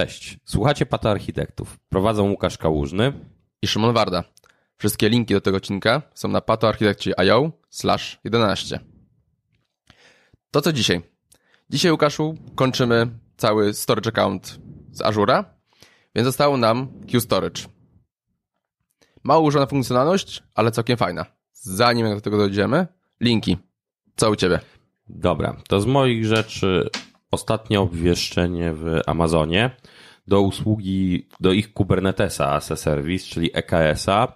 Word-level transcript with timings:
Cześć, 0.00 0.38
słuchacie 0.44 0.86
Pata 0.86 1.10
Architektów. 1.10 1.78
Prowadzą 1.88 2.30
Łukasz 2.30 2.58
Kałużny 2.58 3.12
i 3.62 3.66
Szymon 3.66 3.94
Warda. 3.94 4.24
Wszystkie 4.76 5.08
linki 5.08 5.34
do 5.34 5.40
tego 5.40 5.56
odcinka 5.56 6.02
są 6.14 6.28
na 6.28 6.40
patoarchitekci.io 6.40 7.52
slash 7.70 8.20
11. 8.24 8.80
To 10.50 10.60
co 10.60 10.72
dzisiaj? 10.72 11.02
Dzisiaj, 11.70 11.92
Łukaszu, 11.92 12.34
kończymy 12.54 13.06
cały 13.36 13.74
storage 13.74 14.10
account 14.10 14.58
z 14.92 15.02
Azura, 15.02 15.54
więc 16.14 16.26
zostało 16.26 16.56
nam 16.56 16.88
Q-Storage. 17.10 17.62
Mało 19.22 19.46
używana 19.46 19.66
funkcjonalność, 19.66 20.42
ale 20.54 20.70
całkiem 20.70 20.96
fajna. 20.96 21.26
Zanim 21.52 22.14
do 22.14 22.20
tego 22.20 22.36
dojdziemy, 22.36 22.86
linki. 23.20 23.56
Co 24.16 24.30
u 24.30 24.36
Ciebie? 24.36 24.60
Dobra, 25.08 25.56
to 25.68 25.80
z 25.80 25.86
moich 25.86 26.26
rzeczy 26.26 26.90
ostatnie 27.30 27.80
obwieszczenie 27.80 28.72
w 28.72 29.00
Amazonie 29.06 29.70
do 30.26 30.40
usługi, 30.40 31.28
do 31.40 31.52
ich 31.52 31.72
Kubernetesa 31.72 32.52
as 32.52 32.72
a 32.72 32.76
Service, 32.76 33.26
czyli 33.26 33.50
EKS-a. 33.54 34.32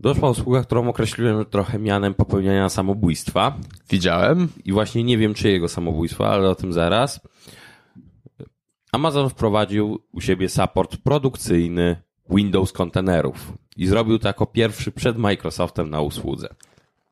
Doszła 0.00 0.30
usługa, 0.30 0.62
którą 0.62 0.88
określiłem 0.88 1.44
trochę 1.44 1.78
mianem 1.78 2.14
popełniania 2.14 2.68
samobójstwa. 2.68 3.56
Widziałem. 3.90 4.48
I 4.64 4.72
właśnie 4.72 5.04
nie 5.04 5.18
wiem, 5.18 5.34
czyjego 5.34 5.68
samobójstwa, 5.68 6.28
ale 6.28 6.48
o 6.48 6.54
tym 6.54 6.72
zaraz. 6.72 7.20
Amazon 8.92 9.30
wprowadził 9.30 9.98
u 10.12 10.20
siebie 10.20 10.48
support 10.48 10.96
produkcyjny 10.96 11.96
Windows 12.30 12.72
kontenerów 12.72 13.52
i 13.76 13.86
zrobił 13.86 14.18
to 14.18 14.28
jako 14.28 14.46
pierwszy 14.46 14.92
przed 14.92 15.18
Microsoftem 15.18 15.90
na 15.90 16.00
usłudze. 16.00 16.48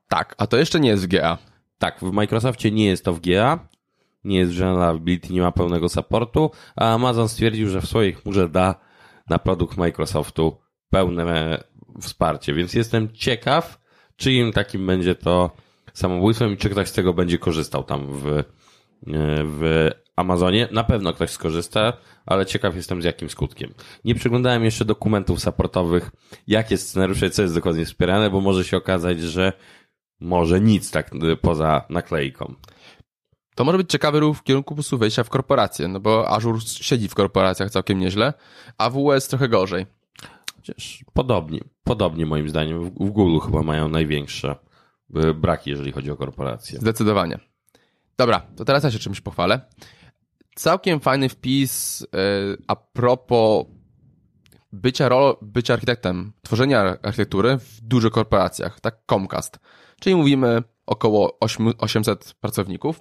Tak, 0.08 0.34
a 0.38 0.47
to 0.47 0.56
jeszcze 0.56 0.80
nie 0.80 0.88
jest 0.88 1.04
w 1.04 1.08
GA. 1.08 1.38
Tak, 1.78 2.00
w 2.00 2.12
Microsoftie 2.12 2.70
nie 2.70 2.86
jest 2.86 3.04
to 3.04 3.12
w 3.12 3.20
GA, 3.20 3.69
nie 4.24 4.38
jest 4.38 4.58
General 4.58 4.96
Ability, 4.96 5.32
nie 5.32 5.40
ma 5.40 5.52
pełnego 5.52 5.88
supportu, 5.88 6.50
a 6.76 6.94
Amazon 6.94 7.28
stwierdził, 7.28 7.68
że 7.68 7.80
w 7.80 7.86
swojej 7.86 8.14
chmurze 8.14 8.48
da 8.48 8.74
na 9.28 9.38
produkt 9.38 9.76
Microsoftu 9.76 10.56
pełne 10.90 11.64
wsparcie, 12.00 12.54
więc 12.54 12.74
jestem 12.74 13.12
ciekaw, 13.12 13.80
czyim 14.16 14.52
takim 14.52 14.86
będzie 14.86 15.14
to 15.14 15.50
samobójstwem 15.92 16.52
i 16.52 16.56
czy 16.56 16.70
ktoś 16.70 16.88
z 16.88 16.92
tego 16.92 17.14
będzie 17.14 17.38
korzystał 17.38 17.84
tam 17.84 18.06
w, 18.06 18.44
w 19.44 19.91
Amazonie. 20.16 20.68
Na 20.72 20.84
pewno 20.84 21.12
ktoś 21.12 21.30
skorzysta, 21.30 21.92
ale 22.26 22.46
ciekaw 22.46 22.76
jestem 22.76 23.02
z 23.02 23.04
jakim 23.04 23.30
skutkiem. 23.30 23.74
Nie 24.04 24.14
przeglądałem 24.14 24.64
jeszcze 24.64 24.84
dokumentów 24.84 25.41
supportowych, 25.41 26.10
jakie 26.46 26.76
scenariusze, 26.76 27.30
co 27.30 27.42
jest 27.42 27.54
dokładnie 27.54 27.84
wspierane, 27.84 28.30
bo 28.30 28.41
może 28.41 28.64
się 28.64 28.76
okazać, 28.76 29.20
że 29.20 29.52
może 30.20 30.60
nic 30.60 30.91
tak 30.91 31.10
poza 31.41 31.84
naklejką. 31.91 32.54
To 33.54 33.64
może 33.64 33.78
być 33.78 33.90
ciekawy 33.90 34.20
ruch 34.20 34.36
w 34.36 34.42
kierunku 34.42 34.76
po 34.76 34.96
wejścia 34.96 35.24
w 35.24 35.28
korporacje, 35.28 35.88
no 35.88 36.00
bo 36.00 36.30
Azure 36.30 36.60
siedzi 36.60 37.08
w 37.08 37.14
korporacjach 37.14 37.70
całkiem 37.70 37.98
nieźle, 37.98 38.32
a 38.78 38.90
WS 38.90 39.28
trochę 39.28 39.48
gorzej. 39.48 39.86
Chociaż 40.56 41.04
podobnie, 41.12 41.60
podobnie 41.84 42.26
moim 42.26 42.48
zdaniem. 42.48 42.84
W, 42.84 42.90
Google 42.90 43.38
chyba 43.46 43.62
mają 43.62 43.88
największe 43.88 44.56
y, 45.16 45.34
braki, 45.34 45.70
jeżeli 45.70 45.92
chodzi 45.92 46.10
o 46.10 46.16
korporacje. 46.16 46.78
Zdecydowanie. 46.78 47.38
Dobra, 48.18 48.42
to 48.56 48.64
teraz 48.64 48.84
ja 48.84 48.90
się 48.90 48.98
czymś 48.98 49.20
pochwalę. 49.20 49.60
Całkiem 50.54 51.00
fajny 51.00 51.28
wpis 51.28 52.00
yy, 52.00 52.08
a 52.68 52.76
propos 52.76 53.66
bycia, 54.72 55.08
rol, 55.08 55.36
bycia 55.42 55.74
architektem, 55.74 56.32
tworzenia 56.42 56.80
architektury 57.02 57.58
w 57.58 57.80
dużych 57.80 58.12
korporacjach, 58.12 58.80
tak 58.80 58.98
Comcast. 59.10 59.58
Czyli 60.00 60.16
mówimy 60.16 60.62
około 60.86 61.38
800 61.78 62.34
pracowników. 62.41 63.00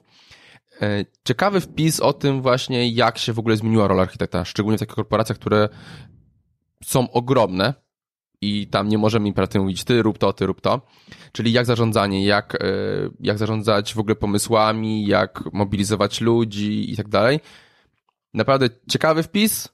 E, 0.81 1.05
ciekawy 1.27 1.61
wpis 1.61 1.99
o 1.99 2.13
tym 2.13 2.41
właśnie, 2.41 2.89
jak 2.89 3.17
się 3.17 3.33
w 3.33 3.39
ogóle 3.39 3.57
zmieniła 3.57 3.87
rola 3.87 4.01
architekta, 4.01 4.45
szczególnie 4.45 4.77
w 4.77 4.79
takich 4.79 4.95
korporacjach, 4.95 5.39
które 5.39 5.69
są 6.83 7.11
ogromne 7.11 7.73
i 8.41 8.67
tam 8.67 8.89
nie 8.89 8.97
możemy 8.97 9.27
imperatywnie 9.27 9.61
mówić 9.61 9.83
ty 9.83 10.01
rób 10.01 10.17
to, 10.17 10.33
ty 10.33 10.45
rób 10.45 10.61
to. 10.61 10.81
Czyli 11.31 11.51
jak 11.51 11.65
zarządzanie, 11.65 12.25
jak, 12.25 12.55
e, 12.55 12.67
jak 13.19 13.37
zarządzać 13.37 13.93
w 13.93 13.99
ogóle 13.99 14.15
pomysłami, 14.15 15.07
jak 15.07 15.53
mobilizować 15.53 16.21
ludzi 16.21 16.91
i 16.91 16.97
tak 16.97 17.07
dalej. 17.07 17.39
Naprawdę 18.33 18.69
ciekawy 18.89 19.23
wpis. 19.23 19.69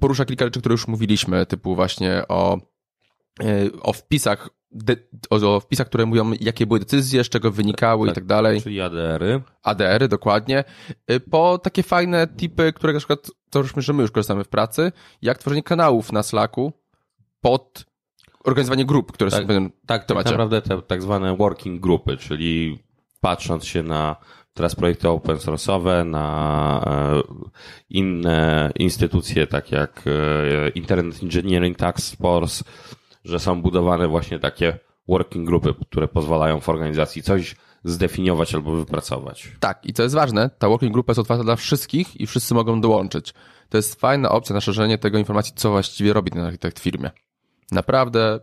Porusza 0.00 0.24
kilka 0.24 0.44
rzeczy, 0.44 0.60
które 0.60 0.72
już 0.72 0.88
mówiliśmy, 0.88 1.46
typu 1.46 1.74
właśnie 1.74 2.22
o, 2.28 2.58
e, 3.40 3.72
o 3.82 3.92
wpisach 3.92 4.50
de, 4.70 4.96
o, 5.30 5.54
o, 5.54 5.60
wpisach, 5.60 5.86
które 5.86 6.06
mówią, 6.06 6.32
jakie 6.40 6.66
były 6.66 6.80
decyzje, 6.80 7.24
z 7.24 7.28
czego 7.28 7.50
wynikały 7.50 8.06
tak, 8.06 8.12
i 8.12 8.14
tak 8.14 8.24
dalej. 8.24 8.62
Czyli 8.62 8.80
ADR-y. 8.80 9.40
ADR-y, 9.62 10.08
dokładnie. 10.08 10.64
Y, 11.10 11.20
po 11.20 11.58
takie 11.58 11.82
fajne 11.82 12.28
tipy, 12.36 12.72
które 12.72 12.92
na 12.92 12.98
przykład, 12.98 13.30
to 13.50 13.58
już 13.58 13.72
że 13.76 13.92
my 13.92 14.02
już 14.02 14.10
korzystamy 14.10 14.44
w 14.44 14.48
pracy, 14.48 14.92
jak 15.22 15.38
tworzenie 15.38 15.62
kanałów 15.62 16.12
na 16.12 16.22
Slacku 16.22 16.72
pod 17.40 17.84
organizowanie 18.44 18.84
grup, 18.84 19.12
które 19.12 19.30
tak, 19.30 19.38
są 19.40 19.44
w 19.44 19.46
pewnym 19.46 19.70
Tak, 19.86 20.06
tak 20.06 20.24
naprawdę 20.24 20.62
te 20.62 20.82
tak 20.82 21.02
zwane 21.02 21.36
working 21.36 21.80
grupy, 21.80 22.16
czyli 22.16 22.78
patrząc 23.20 23.64
się 23.64 23.82
na 23.82 24.16
teraz 24.54 24.74
projekty 24.74 25.08
open 25.08 25.36
source'owe, 25.36 26.06
na 26.06 26.80
e, 26.86 27.22
inne 27.90 28.70
instytucje, 28.78 29.46
tak 29.46 29.72
jak 29.72 30.04
e, 30.06 30.68
Internet 30.68 31.22
Engineering 31.22 31.78
Task 31.78 32.16
Force, 32.16 32.64
że 33.24 33.38
są 33.38 33.62
budowane 33.62 34.08
właśnie 34.08 34.38
takie 34.38 34.78
working 35.08 35.46
grupy, 35.46 35.74
które 35.90 36.08
pozwalają 36.08 36.60
w 36.60 36.68
organizacji 36.68 37.22
coś 37.22 37.56
zdefiniować 37.84 38.54
albo 38.54 38.74
wypracować. 38.74 39.52
Tak, 39.60 39.86
i 39.86 39.92
co 39.92 40.02
jest 40.02 40.14
ważne, 40.14 40.50
ta 40.58 40.68
working 40.68 40.92
grupa 40.92 41.10
jest 41.10 41.18
otwarta 41.18 41.44
dla 41.44 41.56
wszystkich 41.56 42.20
i 42.20 42.26
wszyscy 42.26 42.54
mogą 42.54 42.80
dołączyć. 42.80 43.34
To 43.68 43.76
jest 43.76 44.00
fajna 44.00 44.28
opcja 44.30 44.54
na 44.54 44.60
szerzenie 44.60 44.98
tego 44.98 45.18
informacji, 45.18 45.52
co 45.56 45.70
właściwie 45.70 46.12
robi 46.12 46.30
ten 46.30 46.42
architekt 46.42 46.80
w 46.80 46.82
firmie. 46.82 47.10
Naprawdę 47.72 48.40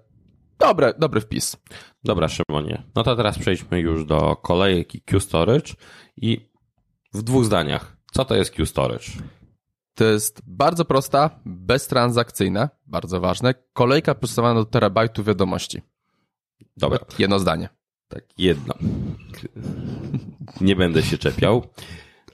dobre, 0.60 0.94
dobry 1.00 1.22
wpis. 1.22 1.58
Dobra, 2.04 2.28
Szymonie. 2.28 2.84
No 2.96 3.04
to 3.04 3.16
teraz 3.16 3.40
przejdźmy 3.40 3.80
już 3.80 4.06
do 4.06 4.36
kolejki 4.36 5.02
Q-Storage 5.02 5.74
i 6.18 6.50
w 7.14 7.22
dwóch 7.24 7.46
zdaniach. 7.46 7.98
Co 8.12 8.26
to 8.26 8.36
jest 8.36 8.52
Q-Storage? 8.52 9.12
To 9.96 10.04
jest 10.04 10.42
bardzo 10.48 10.86
prosta, 10.86 11.40
beztransakcyjna, 11.46 12.70
bardzo 12.86 13.20
ważne, 13.20 13.54
kolejka 13.74 14.16
procesowana 14.16 14.60
do 14.60 14.66
terabajtu 14.66 15.24
wiadomości. 15.24 15.82
Dobra. 16.78 17.00
Jedno 17.20 17.40
zdanie. 17.40 17.70
Tak, 18.08 18.24
jedno. 18.38 18.74
Nie 20.62 20.76
będę 20.76 21.04
się 21.04 21.18
czepiał. 21.18 21.68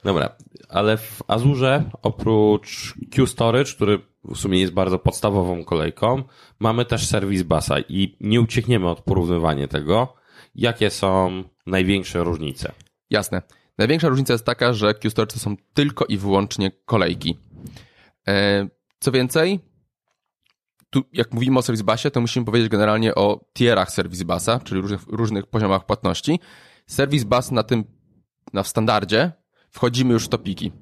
Dobra, 0.04 0.36
ale 0.68 0.96
w 0.96 1.22
Azurze 1.28 1.90
oprócz 2.02 2.94
Q-Storage, 3.14 3.74
który 3.74 3.98
w 4.24 4.36
sumie 4.36 4.60
jest 4.60 4.72
bardzo 4.72 4.98
podstawową 4.98 5.64
kolejką, 5.64 6.22
mamy 6.58 6.84
też 6.84 7.06
serwis 7.06 7.42
Basa 7.42 7.80
i 7.80 8.16
nie 8.20 8.40
uciekniemy 8.40 8.88
od 8.88 9.00
porównywania 9.00 9.68
tego. 9.68 10.14
Jakie 10.54 10.90
są 10.90 11.44
największe 11.66 12.24
różnice? 12.24 12.72
Jasne. 13.10 13.42
Największa 13.78 14.08
różnica 14.08 14.32
jest 14.32 14.44
taka, 14.44 14.72
że 14.72 14.94
Q-Storage 14.94 15.34
to 15.34 15.40
są 15.40 15.56
tylko 15.74 16.04
i 16.04 16.18
wyłącznie 16.18 16.70
kolejki. 16.84 17.38
E, 18.28 18.68
co 19.00 19.12
więcej, 19.12 19.60
tu 20.90 21.02
jak 21.12 21.32
mówimy 21.32 21.58
o 21.58 21.62
Service 21.62 21.84
Busie, 21.84 22.10
to 22.10 22.20
musimy 22.20 22.46
powiedzieć 22.46 22.68
generalnie 22.68 23.14
o 23.14 23.44
tierach 23.52 23.90
Service 23.90 24.24
Busa, 24.24 24.60
czyli 24.64 24.80
różnych, 24.80 25.02
różnych 25.06 25.46
poziomach 25.46 25.86
płatności. 25.86 26.40
Service 26.86 27.24
Bus 27.24 27.50
na 27.50 27.62
tym, 27.62 27.84
na 28.52 28.62
w 28.62 28.68
standardzie 28.68 29.32
wchodzimy 29.70 30.12
już 30.12 30.24
w 30.24 30.28
topiki. 30.28 30.72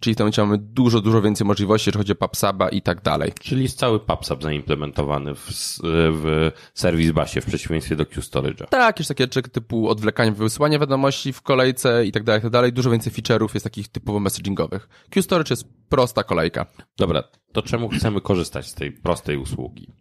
Czyli 0.00 0.14
w 0.14 0.16
tym 0.16 0.24
momencie 0.24 0.42
mamy 0.42 0.58
dużo, 0.58 1.00
dużo 1.00 1.22
więcej 1.22 1.46
możliwości, 1.46 1.88
jeżeli 1.88 1.98
chodzi 1.98 2.12
o 2.12 2.14
PubSuba 2.14 2.68
i 2.68 2.82
tak 2.82 3.02
dalej. 3.02 3.32
Czyli 3.40 3.62
jest 3.62 3.78
cały 3.78 4.00
PubSub 4.00 4.42
zaimplementowany 4.42 5.34
w, 5.34 5.48
w 5.82 6.50
Service 6.74 7.12
Busie 7.12 7.40
w 7.40 7.46
przeciwieństwie 7.46 7.96
do 7.96 8.04
Q-Storage'a. 8.04 8.68
Tak, 8.68 8.98
już 8.98 9.08
takie 9.08 9.24
rzeczy 9.24 9.42
typu 9.42 9.88
odwlekanie 9.88 10.32
wysyłania 10.32 10.78
wiadomości 10.78 11.32
w 11.32 11.42
kolejce 11.42 12.06
i 12.06 12.12
tak 12.12 12.24
dalej, 12.24 12.40
i 12.40 12.42
tak 12.42 12.52
dalej. 12.52 12.72
Dużo 12.72 12.90
więcej 12.90 13.12
feature'ów 13.12 13.48
jest 13.54 13.64
takich 13.64 13.88
typowo 13.88 14.20
messagingowych. 14.20 14.88
Q-Storage 15.10 15.52
jest 15.52 15.64
prosta 15.88 16.22
kolejka. 16.22 16.66
Dobra, 16.98 17.22
to 17.52 17.62
czemu 17.62 17.88
chcemy 17.88 18.20
korzystać 18.20 18.66
z 18.66 18.74
tej 18.74 18.92
prostej 18.92 19.36
usługi? 19.36 19.92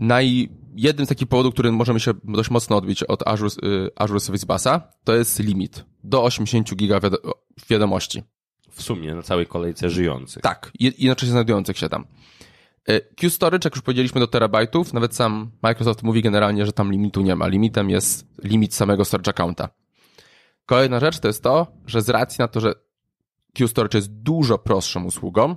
Naj, 0.00 0.48
jednym 0.76 1.06
z 1.06 1.08
takich 1.08 1.28
powodów, 1.28 1.54
który 1.54 1.72
możemy 1.72 2.00
się 2.00 2.12
dość 2.24 2.50
mocno 2.50 2.76
odbić 2.76 3.02
od 3.02 3.28
Azure, 3.28 3.50
y, 3.64 3.90
Azure 3.96 4.20
Service 4.20 4.46
Busa, 4.46 4.88
to 5.04 5.14
jest 5.14 5.40
limit 5.40 5.84
do 6.04 6.24
80 6.24 6.74
giga 6.74 7.00
wiadomości 7.70 8.22
w 8.74 8.82
sumie 8.82 9.14
na 9.14 9.22
całej 9.22 9.46
kolejce 9.46 9.90
żyjących. 9.90 10.42
Tak, 10.42 10.72
jednocześnie 10.80 11.32
znajdujących 11.32 11.78
się 11.78 11.88
tam. 11.88 12.06
E, 12.88 13.00
Q-Storage, 13.00 13.66
jak 13.66 13.74
już 13.74 13.82
powiedzieliśmy, 13.82 14.20
do 14.20 14.26
terabajtów, 14.26 14.92
nawet 14.92 15.14
sam 15.14 15.50
Microsoft 15.62 16.02
mówi 16.02 16.22
generalnie, 16.22 16.66
że 16.66 16.72
tam 16.72 16.92
limitu 16.92 17.22
nie 17.22 17.36
ma. 17.36 17.46
Limitem 17.46 17.90
jest 17.90 18.26
limit 18.44 18.74
samego 18.74 19.04
storage 19.04 19.30
accounta. 19.30 19.68
Kolejna 20.66 21.00
rzecz 21.00 21.18
to 21.18 21.28
jest 21.28 21.42
to, 21.42 21.66
że 21.86 22.02
z 22.02 22.08
racji 22.08 22.36
na 22.38 22.48
to, 22.48 22.60
że 22.60 22.74
Q-Storage 23.54 23.98
jest 23.98 24.12
dużo 24.12 24.58
prostszą 24.58 25.04
usługą, 25.04 25.56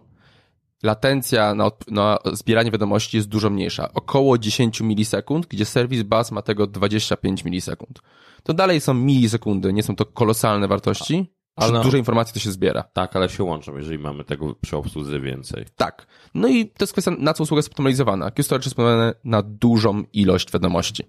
latencja 0.84 1.56
na, 1.56 1.72
na 1.88 2.18
zbieranie 2.34 2.72
wiadomości 2.72 3.18
jest 3.18 3.30
dużo 3.30 3.50
mniejsza. 3.50 3.94
Około 3.94 4.38
10 4.38 4.81
milisekund, 4.81 5.46
gdzie 5.46 5.66
serwis 5.66 6.04
bus 6.04 6.31
ma 6.31 6.42
tego 6.42 6.68
25 6.68 7.46
milisekund. 7.46 8.02
To 8.44 8.54
dalej 8.54 8.81
są 8.81 8.94
milisekundy, 8.94 9.74
nie 9.74 9.84
są 9.84 9.96
to 9.96 10.06
kolosalne 10.06 10.68
wartości, 10.68 11.34
Ale- 11.57 11.83
dużej 11.83 12.01
informacji 12.01 12.33
to 12.33 12.39
się 12.39 12.51
zbiera. 12.51 12.83
Tak, 12.83 13.15
ale 13.15 13.30
się 13.30 13.44
łączą, 13.44 13.77
jeżeli 13.77 14.00
mamy 14.00 14.24
tego 14.24 14.56
przy 14.62 14.77
obsłudze 14.77 15.19
więcej. 15.19 15.65
Tak. 15.75 16.07
No 16.33 16.48
i 16.48 16.65
to 16.65 16.83
jest 16.83 16.94
kwestia, 16.94 17.12
na 17.19 17.33
co 17.33 17.44
usługa 17.44 17.59
jest 17.59 17.69
optymalizowana. 17.69 18.31
Q-Storage 18.31 18.65
jest 18.65 18.74
optymalizowany 18.74 19.13
na 19.24 19.42
dużą 19.42 20.04
ilość 20.13 20.51
wiadomości. 20.51 21.04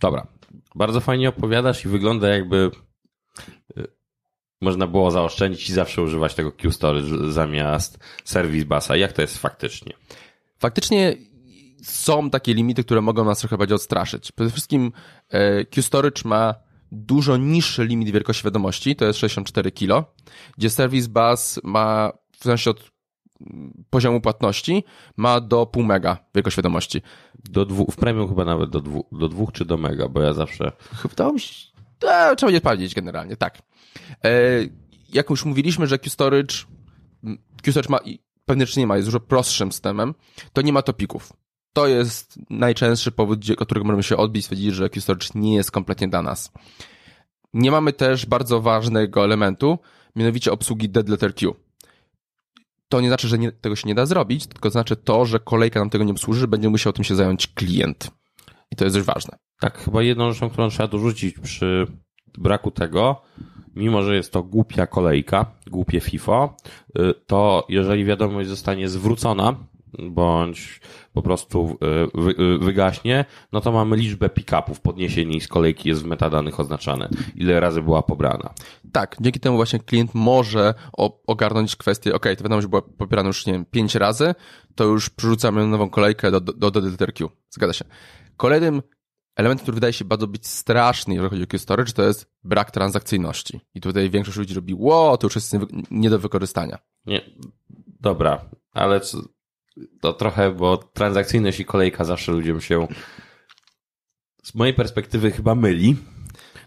Dobra. 0.00 0.26
Bardzo 0.74 1.00
fajnie 1.00 1.28
opowiadasz 1.28 1.84
i 1.84 1.88
wygląda 1.88 2.28
jakby 2.28 2.70
y, 3.78 3.86
można 4.60 4.86
było 4.86 5.10
zaoszczędzić 5.10 5.70
i 5.70 5.72
zawsze 5.72 6.02
używać 6.02 6.34
tego 6.34 6.52
Q-Storage 6.52 7.32
zamiast 7.32 7.98
Service 8.24 8.66
Busa. 8.66 8.96
Jak 8.96 9.12
to 9.12 9.22
jest 9.22 9.38
faktycznie? 9.38 9.92
Faktycznie 10.58 11.16
są 11.82 12.30
takie 12.30 12.54
limity, 12.54 12.84
które 12.84 13.00
mogą 13.00 13.24
nas 13.24 13.38
trochę 13.38 13.58
bardziej 13.58 13.74
odstraszyć. 13.74 14.32
Przede 14.32 14.50
wszystkim 14.50 14.92
e, 15.28 15.64
Q-Storage 15.64 16.22
ma 16.24 16.54
dużo 16.92 17.36
niższy 17.36 17.84
limit 17.84 18.10
wielkości 18.10 18.44
wiadomości, 18.44 18.96
to 18.96 19.04
jest 19.04 19.18
64 19.18 19.72
kilo, 19.72 20.14
gdzie 20.58 20.70
Service 20.70 21.08
Bus 21.08 21.60
ma, 21.64 22.12
w 22.38 22.44
zależności 22.44 22.70
od 22.70 22.90
mm, 23.40 23.84
poziomu 23.90 24.20
płatności, 24.20 24.84
ma 25.16 25.40
do 25.40 25.66
pół 25.66 25.82
mega 25.82 26.18
wielkość 26.34 26.56
wiadomości. 26.56 27.02
Do 27.34 27.64
dwu, 27.64 27.90
w 27.90 27.96
premium 27.96 28.28
chyba 28.28 28.44
nawet 28.44 28.70
do, 28.70 28.80
dwu, 28.80 29.06
do 29.12 29.28
dwóch 29.28 29.52
czy 29.52 29.64
do 29.64 29.76
mega, 29.76 30.08
bo 30.08 30.22
ja 30.22 30.32
zawsze... 30.32 30.72
Chyba 31.02 31.14
to 31.14 31.32
mi 31.32 31.40
się... 31.40 31.72
E, 32.02 32.36
trzeba 32.36 32.48
będzie 32.48 32.58
sprawdzić 32.58 32.94
generalnie, 32.94 33.36
tak. 33.36 33.62
E, 34.24 34.30
jak 35.12 35.30
już 35.30 35.44
mówiliśmy, 35.44 35.86
że 35.86 35.98
Q-Storage, 35.98 36.54
Q-Storage 37.62 37.90
ma, 37.90 37.98
pewnie 38.44 38.66
czy 38.66 38.80
nie 38.80 38.86
ma, 38.86 38.96
jest 38.96 39.08
dużo 39.08 39.20
prostszym 39.20 39.72
systemem, 39.72 40.14
to 40.52 40.62
nie 40.62 40.72
ma 40.72 40.82
topików. 40.82 41.32
To 41.72 41.86
jest 41.86 42.38
najczęstszy 42.50 43.12
powód, 43.12 43.40
którego 43.58 43.86
możemy 43.86 44.02
się 44.02 44.16
odbić, 44.16 44.44
stwierdzić, 44.44 44.74
że 44.74 44.90
Q-Storage 44.90 45.28
nie 45.34 45.54
jest 45.54 45.70
kompletnie 45.70 46.08
dla 46.08 46.22
nas. 46.22 46.52
Nie 47.54 47.70
mamy 47.70 47.92
też 47.92 48.26
bardzo 48.26 48.60
ważnego 48.60 49.24
elementu, 49.24 49.78
mianowicie 50.16 50.52
obsługi 50.52 50.88
dead 50.88 51.08
letter 51.08 51.34
queue. 51.34 51.54
To 52.88 53.00
nie 53.00 53.08
znaczy, 53.08 53.28
że 53.28 53.38
nie, 53.38 53.52
tego 53.52 53.76
się 53.76 53.88
nie 53.88 53.94
da 53.94 54.06
zrobić, 54.06 54.46
tylko 54.46 54.70
znaczy 54.70 54.96
to, 54.96 55.24
że 55.24 55.40
kolejka 55.40 55.80
nam 55.80 55.90
tego 55.90 56.04
nie 56.04 56.12
obsłuży, 56.12 56.48
będzie 56.48 56.68
musiał 56.68 56.92
tym 56.92 57.04
się 57.04 57.14
zająć 57.14 57.46
klient. 57.46 58.10
I 58.70 58.76
to 58.76 58.84
jest 58.84 58.96
dość 58.96 59.06
ważne. 59.06 59.38
Tak, 59.60 59.78
chyba 59.78 60.02
jedną 60.02 60.32
rzeczą, 60.32 60.50
którą 60.50 60.68
trzeba 60.68 60.88
dorzucić 60.88 61.38
przy 61.38 61.86
braku 62.38 62.70
tego, 62.70 63.22
mimo 63.74 64.02
że 64.02 64.16
jest 64.16 64.32
to 64.32 64.42
głupia 64.42 64.86
kolejka, 64.86 65.46
głupie 65.66 66.00
FIFO, 66.00 66.56
y, 66.98 67.14
to 67.26 67.66
jeżeli 67.68 68.04
wiadomość 68.04 68.48
zostanie 68.48 68.88
zwrócona, 68.88 69.56
bądź 69.98 70.80
po 71.12 71.22
prostu 71.22 71.78
wy- 72.14 72.34
y, 72.54 72.58
wygaśnie, 72.58 73.24
no 73.52 73.60
to 73.60 73.72
mamy 73.72 73.96
liczbę 73.96 74.28
pick-upów, 74.28 74.80
podniesienie 74.80 75.36
ich 75.36 75.44
z 75.44 75.48
kolejki 75.48 75.88
jest 75.88 76.02
w 76.02 76.06
metadanych 76.06 76.60
oznaczane, 76.60 77.08
ile 77.34 77.60
razy 77.60 77.82
była 77.82 78.02
pobrana. 78.02 78.54
Tak, 78.92 79.16
dzięki 79.20 79.40
temu 79.40 79.56
właśnie 79.56 79.78
klient 79.78 80.10
może 80.14 80.74
ogarnąć 81.26 81.76
kwestię, 81.76 82.14
ok, 82.14 82.26
to 82.38 82.44
wiadomość 82.44 82.66
była 82.66 82.82
pobierana 82.82 83.26
już, 83.26 83.46
nie 83.46 83.52
wiem, 83.52 83.64
pięć 83.64 83.94
razy, 83.94 84.34
to 84.74 84.84
już 84.84 85.10
przerzucamy 85.10 85.66
nową 85.66 85.90
kolejkę 85.90 86.30
do, 86.30 86.40
do, 86.40 86.70
do. 86.70 86.80
Zgadza 87.50 87.72
się. 87.72 87.84
Kolejnym 88.36 88.82
elementem, 89.36 89.62
który 89.62 89.74
wydaje 89.74 89.92
się 89.92 90.04
bardzo 90.04 90.26
być 90.26 90.46
straszny, 90.46 91.14
jeżeli 91.14 91.30
chodzi 91.30 91.42
o 91.42 91.46
Q-Storage, 91.46 91.92
to 91.92 92.02
jest 92.02 92.30
brak 92.44 92.70
transakcyjności. 92.70 93.60
I 93.74 93.80
tutaj 93.80 94.10
większość 94.10 94.38
ludzi 94.38 94.54
robi, 94.54 94.74
ło, 94.74 95.16
to 95.16 95.26
już 95.26 95.34
jest 95.34 95.52
nie, 95.52 95.60
nie 95.90 96.10
do 96.10 96.18
wykorzystania. 96.18 96.78
Nie, 97.06 97.20
dobra, 98.00 98.44
ale 98.72 99.00
co, 99.00 99.18
to 100.00 100.12
trochę, 100.12 100.50
bo 100.50 100.76
transakcyjność 100.76 101.60
i 101.60 101.64
kolejka 101.64 102.04
zawsze 102.04 102.32
ludziom 102.32 102.60
się 102.60 102.88
z 104.42 104.54
mojej 104.54 104.74
perspektywy 104.74 105.30
chyba 105.30 105.54
myli. 105.54 105.96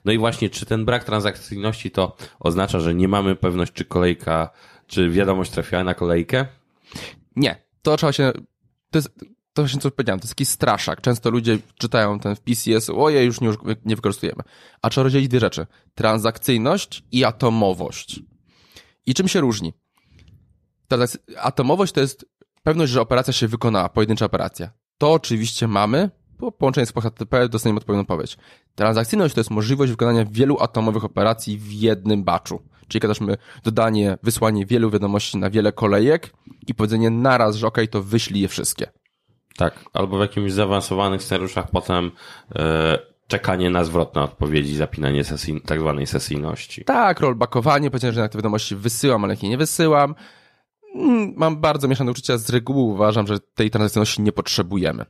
No 0.05 0.11
i 0.11 0.17
właśnie, 0.17 0.49
czy 0.49 0.65
ten 0.65 0.85
brak 0.85 1.03
transakcyjności 1.03 1.91
to 1.91 2.17
oznacza, 2.39 2.79
że 2.79 2.95
nie 2.95 3.07
mamy 3.07 3.35
pewność, 3.35 3.73
czy 3.73 3.85
kolejka, 3.85 4.49
czy 4.87 5.09
wiadomość 5.09 5.51
trafiła 5.51 5.83
na 5.83 5.93
kolejkę? 5.93 6.45
Nie, 7.35 7.65
to 7.81 7.97
trzeba 7.97 8.13
się, 8.13 8.31
to 8.91 8.97
jest, 8.97 9.09
to 9.53 9.61
właśnie 9.61 9.81
co 9.81 9.91
powiedziałem, 9.91 10.19
to 10.19 10.23
jest 10.23 10.33
taki 10.33 10.45
straszak. 10.45 11.01
Często 11.01 11.29
ludzie 11.29 11.57
czytają 11.77 12.19
ten 12.19 12.35
wpis 12.35 12.67
i 12.67 12.71
jest, 12.71 12.89
ojej, 12.89 13.25
już 13.25 13.41
nie, 13.41 13.49
nie 13.85 13.95
wykorzystujemy. 13.95 14.43
A 14.81 14.89
trzeba 14.89 15.03
rozdzielić 15.03 15.27
dwie 15.27 15.39
rzeczy. 15.39 15.67
Transakcyjność 15.95 17.03
i 17.11 17.23
atomowość. 17.23 18.19
I 19.05 19.13
czym 19.13 19.27
się 19.27 19.41
różni? 19.41 19.73
Atomowość 21.37 21.93
to 21.93 22.01
jest 22.01 22.25
pewność, 22.65 22.91
że 22.91 23.01
operacja 23.01 23.33
się 23.33 23.47
wykonała, 23.47 23.89
pojedyncza 23.89 24.25
operacja. 24.25 24.69
To 24.97 25.13
oczywiście 25.13 25.67
mamy, 25.67 26.09
po 26.37 26.51
połączeniu 26.51 26.87
z 26.87 26.93
HTTP 26.93 27.49
dostaniemy 27.49 27.77
odpowiednią 27.77 28.01
odpowiedź. 28.01 28.37
Transakcyjność 28.75 29.35
to 29.35 29.39
jest 29.39 29.51
możliwość 29.51 29.91
wykonania 29.91 30.25
wielu 30.31 30.59
atomowych 30.59 31.03
operacji 31.03 31.57
w 31.57 31.71
jednym 31.71 32.23
batchu. 32.23 32.61
Czyli 32.87 33.01
kazaliśmy 33.01 33.37
dodanie, 33.63 34.17
wysłanie 34.23 34.65
wielu 34.65 34.89
wiadomości 34.89 35.37
na 35.37 35.49
wiele 35.49 35.71
kolejek 35.71 36.33
i 36.67 36.73
powiedzenie 36.73 37.09
naraz, 37.09 37.55
że 37.55 37.67
ok, 37.67 37.77
to 37.91 38.03
wyślij 38.03 38.41
je 38.41 38.47
wszystkie. 38.47 38.91
Tak, 39.57 39.85
albo 39.93 40.17
w 40.17 40.21
jakimś 40.21 40.51
zaawansowanych 40.51 41.23
scenariuszach 41.23 41.71
potem 41.71 42.11
e, 42.55 42.99
czekanie 43.27 43.69
na 43.69 43.83
zwrotne 43.83 44.21
odpowiedzi, 44.21 44.75
zapinanie 44.75 45.23
sesji, 45.23 45.61
tak 45.61 45.79
zwanej 45.79 46.07
sesyjności. 46.07 46.85
Tak, 46.85 47.19
rollbackowanie, 47.19 47.91
powiedzenie, 47.91 48.13
że 48.13 48.21
na 48.21 48.29
te 48.29 48.37
wiadomości 48.37 48.75
wysyłam, 48.75 49.23
ale 49.23 49.33
ich 49.33 49.43
nie 49.43 49.57
wysyłam. 49.57 50.15
Mm, 50.95 51.33
Mam 51.37 51.61
bardzo 51.61 51.87
mieszane 51.87 52.11
uczucia. 52.11 52.37
Z 52.37 52.49
reguły 52.49 52.93
uważam, 52.93 53.27
że 53.27 53.39
tej 53.39 53.69
transakcyjności 53.71 54.21
nie 54.21 54.31
potrzebujemy. 54.31 55.05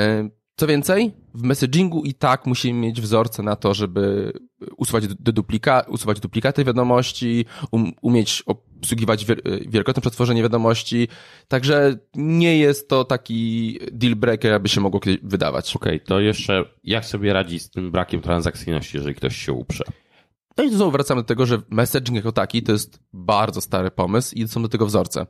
E, 0.00 0.28
Co 0.56 0.66
więcej, 0.66 1.12
w 1.34 1.42
messagingu 1.42 2.02
i 2.04 2.14
tak 2.14 2.46
musimy 2.46 2.80
mieć 2.80 3.00
wzorce 3.00 3.42
na 3.42 3.56
to, 3.56 3.74
żeby 3.74 4.32
usuwać, 4.76 5.06
deduplika, 5.06 5.84
usuwać 5.88 6.20
duplikaty 6.20 6.64
wiadomości, 6.64 7.44
um, 7.70 7.92
umieć 8.02 8.42
obsługiwać 8.46 9.24
wiel- 9.26 9.68
wielokrotne 9.68 10.00
przetworzenie 10.00 10.42
wiadomości. 10.42 11.08
Także 11.48 11.96
nie 12.14 12.58
jest 12.58 12.88
to 12.88 13.04
taki 13.04 13.78
deal 13.92 14.16
breaker, 14.16 14.52
aby 14.52 14.68
się 14.68 14.80
mogło 14.80 15.00
wydawać. 15.22 15.76
Okej, 15.76 16.00
to 16.00 16.20
jeszcze 16.20 16.64
jak 16.84 17.04
sobie 17.04 17.32
radzić 17.32 17.62
z 17.62 17.70
tym 17.70 17.90
brakiem 17.90 18.20
transakcyjności, 18.20 18.96
jeżeli 18.96 19.14
ktoś 19.14 19.36
się 19.36 19.52
uprze? 19.52 19.84
No 20.56 20.64
i 20.64 20.74
znowu 20.74 20.90
wracamy 20.90 21.20
do 21.20 21.26
tego, 21.26 21.46
że 21.46 21.62
messaging 21.70 22.16
jako 22.16 22.32
taki 22.32 22.62
to 22.62 22.72
jest 22.72 22.98
bardzo 23.12 23.60
stary 23.60 23.90
pomysł 23.90 24.34
i 24.34 24.48
są 24.48 24.62
do 24.62 24.68
tego 24.68 24.86
wzorce. 24.86 25.26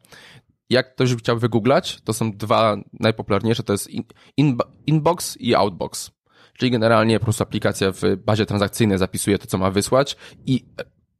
Jak 0.70 0.94
ktoś 0.94 1.14
chciał 1.14 1.38
wygooglać, 1.38 2.00
to 2.04 2.12
są 2.12 2.32
dwa 2.32 2.76
najpopularniejsze, 3.00 3.62
to 3.62 3.72
jest 3.72 3.90
in, 3.90 4.02
in, 4.36 4.56
inbox 4.86 5.36
i 5.36 5.54
outbox. 5.54 6.10
Czyli 6.58 6.70
generalnie 6.70 7.18
po 7.18 7.24
prostu 7.24 7.42
aplikacja 7.42 7.92
w 7.92 8.00
bazie 8.24 8.46
transakcyjnej 8.46 8.98
zapisuje 8.98 9.38
to, 9.38 9.46
co 9.46 9.58
ma 9.58 9.70
wysłać 9.70 10.16
i 10.46 10.64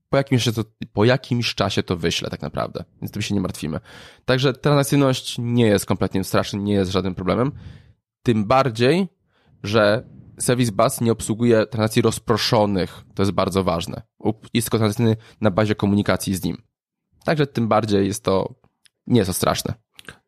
po 0.09 0.17
jakimś, 0.17 0.45
to, 0.45 0.65
po 0.93 1.05
jakimś 1.05 1.55
czasie 1.55 1.83
to 1.83 1.97
wyśle 1.97 2.31
tak 2.31 2.43
naprawdę, 2.43 2.85
więc 3.01 3.13
tym 3.13 3.23
się 3.23 3.35
nie 3.35 3.41
martwimy. 3.41 3.81
Także 4.25 4.53
transakcyjność 4.53 5.37
nie 5.39 5.67
jest 5.67 5.87
kompletnie 5.87 6.25
straszna, 6.25 6.59
nie 6.59 6.75
jest 6.75 6.91
żadnym 6.91 7.15
problemem. 7.15 7.53
Tym 8.23 8.45
bardziej, 8.45 9.09
że 9.63 10.14
Service 10.39 10.73
Bus 10.73 11.01
nie 11.01 11.13
obsługuje 11.13 11.67
transakcji 11.67 12.03
rozproszonych. 12.03 13.05
To 13.15 13.23
jest 13.23 13.33
bardzo 13.33 13.65
ważne. 13.65 14.03
Jest 14.55 14.67
tylko 14.67 14.79
transakcyjny 14.79 15.17
na 15.41 15.51
bazie 15.51 15.75
komunikacji 15.75 16.35
z 16.35 16.45
nim. 16.45 16.63
Także 17.25 17.47
tym 17.47 17.69
bardziej 17.69 18.07
jest 18.07 18.25
to, 18.25 18.55
nie 19.07 19.19
jest 19.19 19.29
to 19.29 19.35
straszne. 19.35 19.75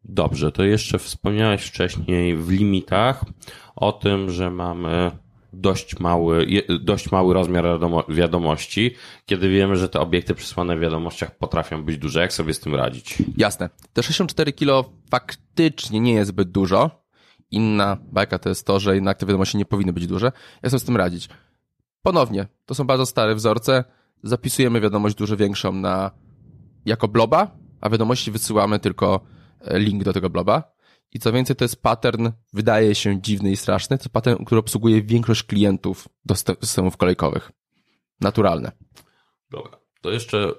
Dobrze, 0.04 0.52
to 0.52 0.64
jeszcze 0.64 0.98
wspomniałeś 0.98 1.62
wcześniej 1.62 2.36
w 2.36 2.50
limitach 2.50 3.25
o 3.76 3.92
tym, 3.92 4.30
że 4.30 4.50
mamy 4.50 5.10
dość 5.52 5.98
mały, 6.00 6.46
dość 6.80 7.12
mały 7.12 7.34
rozmiar 7.34 7.64
wiadomo, 7.64 8.04
wiadomości, 8.08 8.94
kiedy 9.26 9.48
wiemy, 9.48 9.76
że 9.76 9.88
te 9.88 10.00
obiekty 10.00 10.34
przysłane 10.34 10.76
w 10.76 10.80
wiadomościach 10.80 11.38
potrafią 11.38 11.84
być 11.84 11.98
duże. 11.98 12.20
Jak 12.20 12.32
sobie 12.32 12.54
z 12.54 12.60
tym 12.60 12.75
radzić? 12.75 13.22
Jasne. 13.36 13.70
Te 13.92 14.02
64 14.02 14.52
kilo 14.52 14.84
faktycznie 15.10 16.00
nie 16.00 16.12
jest 16.12 16.28
zbyt 16.28 16.50
dużo. 16.50 17.05
Inna 17.50 17.96
bajka 18.12 18.38
to 18.38 18.48
jest 18.48 18.66
to, 18.66 18.80
że 18.80 18.94
jednak 18.94 19.18
te 19.18 19.26
wiadomości 19.26 19.58
nie 19.58 19.64
powinny 19.64 19.92
być 19.92 20.06
duże. 20.06 20.32
Jak 20.62 20.70
sobie 20.70 20.80
z 20.80 20.84
tym 20.84 20.96
radzić? 20.96 21.28
Ponownie, 22.02 22.46
to 22.66 22.74
są 22.74 22.84
bardzo 22.84 23.06
stare 23.06 23.34
wzorce. 23.34 23.84
Zapisujemy 24.22 24.80
wiadomość 24.80 25.14
dużo 25.16 25.36
większą 25.36 25.72
na, 25.72 26.10
jako 26.84 27.08
bloba, 27.08 27.56
a 27.80 27.90
wiadomości 27.90 28.30
wysyłamy 28.30 28.78
tylko 28.78 29.20
e, 29.60 29.78
link 29.78 30.04
do 30.04 30.12
tego 30.12 30.30
bloba. 30.30 30.76
I 31.12 31.18
co 31.18 31.32
więcej, 31.32 31.56
to 31.56 31.64
jest 31.64 31.82
pattern, 31.82 32.30
wydaje 32.52 32.94
się 32.94 33.22
dziwny 33.22 33.50
i 33.50 33.56
straszny, 33.56 33.98
to 33.98 34.08
pattern, 34.08 34.44
który 34.44 34.58
obsługuje 34.58 35.02
większość 35.02 35.42
klientów 35.42 36.08
do 36.24 36.34
syste- 36.34 36.56
systemów 36.60 36.96
kolejkowych. 36.96 37.52
Naturalne. 38.20 38.72
Dobra. 39.50 39.78
To 40.00 40.10
jeszcze 40.10 40.52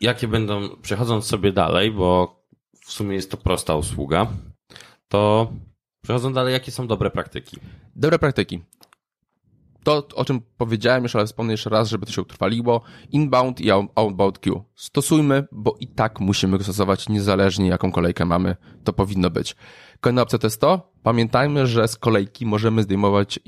jakie 0.00 0.28
będą, 0.28 0.68
przechodząc 0.82 1.26
sobie 1.26 1.52
dalej, 1.52 1.90
bo 1.90 2.38
w 2.84 2.92
sumie 2.92 3.14
jest 3.14 3.30
to 3.30 3.36
prosta 3.36 3.76
usługa, 3.76 4.26
to 5.08 5.52
przechodząc 6.08 6.34
dalej, 6.34 6.52
jakie 6.52 6.72
są 6.72 6.86
dobre 6.86 7.10
praktyki? 7.10 7.56
Dobre 7.96 8.18
praktyki. 8.18 8.64
To, 9.84 10.06
o 10.14 10.24
czym 10.24 10.40
powiedziałem 10.56 11.02
już, 11.02 11.16
ale 11.16 11.26
wspomnę 11.26 11.52
jeszcze 11.52 11.70
raz, 11.70 11.88
żeby 11.88 12.06
to 12.06 12.12
się 12.12 12.22
utrwaliło. 12.22 12.82
Inbound 13.10 13.60
i 13.60 13.70
out- 13.70 13.90
outbound 13.94 14.38
queue. 14.38 14.64
Stosujmy, 14.74 15.46
bo 15.52 15.76
i 15.80 15.88
tak 15.88 16.20
musimy 16.20 16.58
go 16.58 16.64
stosować 16.64 17.08
niezależnie 17.08 17.68
jaką 17.68 17.92
kolejkę 17.92 18.24
mamy. 18.24 18.56
To 18.84 18.92
powinno 18.92 19.30
być. 19.30 19.56
Kolejna 20.00 20.22
opcja 20.22 20.38
to 20.38 20.46
jest 20.46 20.60
to. 20.60 20.92
Pamiętajmy, 21.02 21.66
że 21.66 21.88
z 21.88 21.96
kolejki 21.96 22.46
możemy 22.46 22.82
zdejmować 22.82 23.40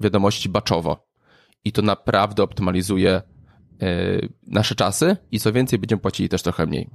wiadomości 0.00 0.48
batchowo. 0.48 1.08
I 1.64 1.72
to 1.72 1.82
naprawdę 1.82 2.42
optymalizuje 2.42 3.22
nasze 4.46 4.74
czasy 4.74 5.16
i 5.30 5.40
co 5.40 5.52
więcej, 5.52 5.78
będziemy 5.78 6.00
płacili 6.00 6.28
też 6.28 6.42
trochę 6.42 6.66
mniej. 6.66 6.90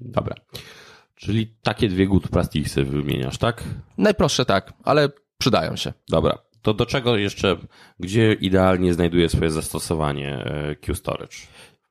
Dobra. 0.00 0.34
Czyli 1.20 1.54
takie 1.62 1.88
dwie 1.88 2.06
good 2.06 2.28
practices 2.28 2.88
wymieniasz, 2.88 3.38
tak? 3.38 3.64
Najprostsze 3.98 4.44
tak, 4.44 4.72
ale 4.84 5.08
przydają 5.38 5.76
się. 5.76 5.92
Dobra. 6.08 6.38
To 6.62 6.74
do 6.74 6.86
czego 6.86 7.16
jeszcze, 7.16 7.56
gdzie 7.98 8.32
idealnie 8.32 8.94
znajduje 8.94 9.28
swoje 9.28 9.50
zastosowanie 9.50 10.44
e, 10.44 10.76
Q-Storage? 10.76 11.36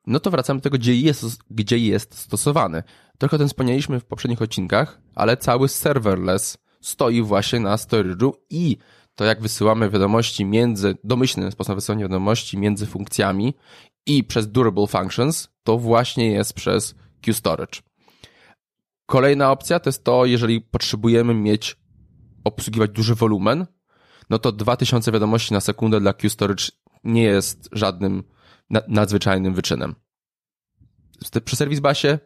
No 0.07 0.19
to 0.19 0.31
wracamy 0.31 0.59
do 0.59 0.63
tego, 0.63 0.77
gdzie 0.77 0.95
jest, 0.95 1.43
gdzie 1.49 1.77
jest 1.77 2.17
stosowany. 2.17 2.83
Trochę 3.17 3.35
o 3.35 3.39
tym 3.39 3.47
wspomnieliśmy 3.47 3.99
w 3.99 4.05
poprzednich 4.05 4.41
odcinkach, 4.41 5.01
ale 5.15 5.37
cały 5.37 5.67
serverless 5.67 6.57
stoi 6.81 7.21
właśnie 7.21 7.59
na 7.59 7.75
storage'u 7.75 8.31
i 8.49 8.77
to 9.15 9.25
jak 9.25 9.41
wysyłamy 9.41 9.89
wiadomości 9.89 10.45
między, 10.45 10.97
domyślny 11.03 11.51
sposób 11.51 11.75
wysyłania 11.75 12.05
wiadomości 12.05 12.57
między 12.57 12.85
funkcjami 12.85 13.53
i 14.05 14.23
przez 14.23 14.51
durable 14.51 14.87
functions, 14.87 15.49
to 15.63 15.77
właśnie 15.77 16.31
jest 16.31 16.53
przez 16.53 16.95
Q-Storage. 17.21 17.88
Kolejna 19.09 19.51
opcja 19.51 19.79
to 19.79 19.89
jest 19.89 20.03
to, 20.03 20.25
jeżeli 20.25 20.61
potrzebujemy 20.61 21.33
mieć, 21.33 21.75
obsługiwać 22.43 22.91
duży 22.91 23.15
wolumen, 23.15 23.65
no 24.29 24.39
to 24.39 24.51
2000 24.51 25.11
wiadomości 25.11 25.53
na 25.53 25.59
sekundę 25.59 25.99
dla 25.99 26.13
Q-Storage 26.13 26.65
nie 27.03 27.23
jest 27.23 27.69
żadnym 27.71 28.23
nadzwyczajnym 28.87 29.53
wyczynem. 29.53 29.95
Przy 31.45 31.55
Service 31.55 31.81
Busie 31.81 32.19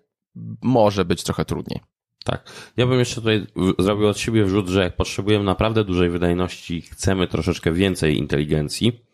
może 0.61 1.05
być 1.05 1.23
trochę 1.23 1.45
trudniej. 1.45 1.81
Tak. 2.25 2.51
Ja 2.77 2.87
bym 2.87 2.99
jeszcze 2.99 3.15
tutaj 3.15 3.47
zrobił 3.79 4.07
od 4.07 4.19
siebie 4.19 4.45
wrzut, 4.45 4.67
że 4.67 4.83
jak 4.83 4.95
potrzebujemy 4.95 5.45
naprawdę 5.45 5.83
dużej 5.83 6.09
wydajności, 6.09 6.81
chcemy 6.81 7.27
troszeczkę 7.27 7.71
więcej 7.71 8.17
inteligencji, 8.17 9.05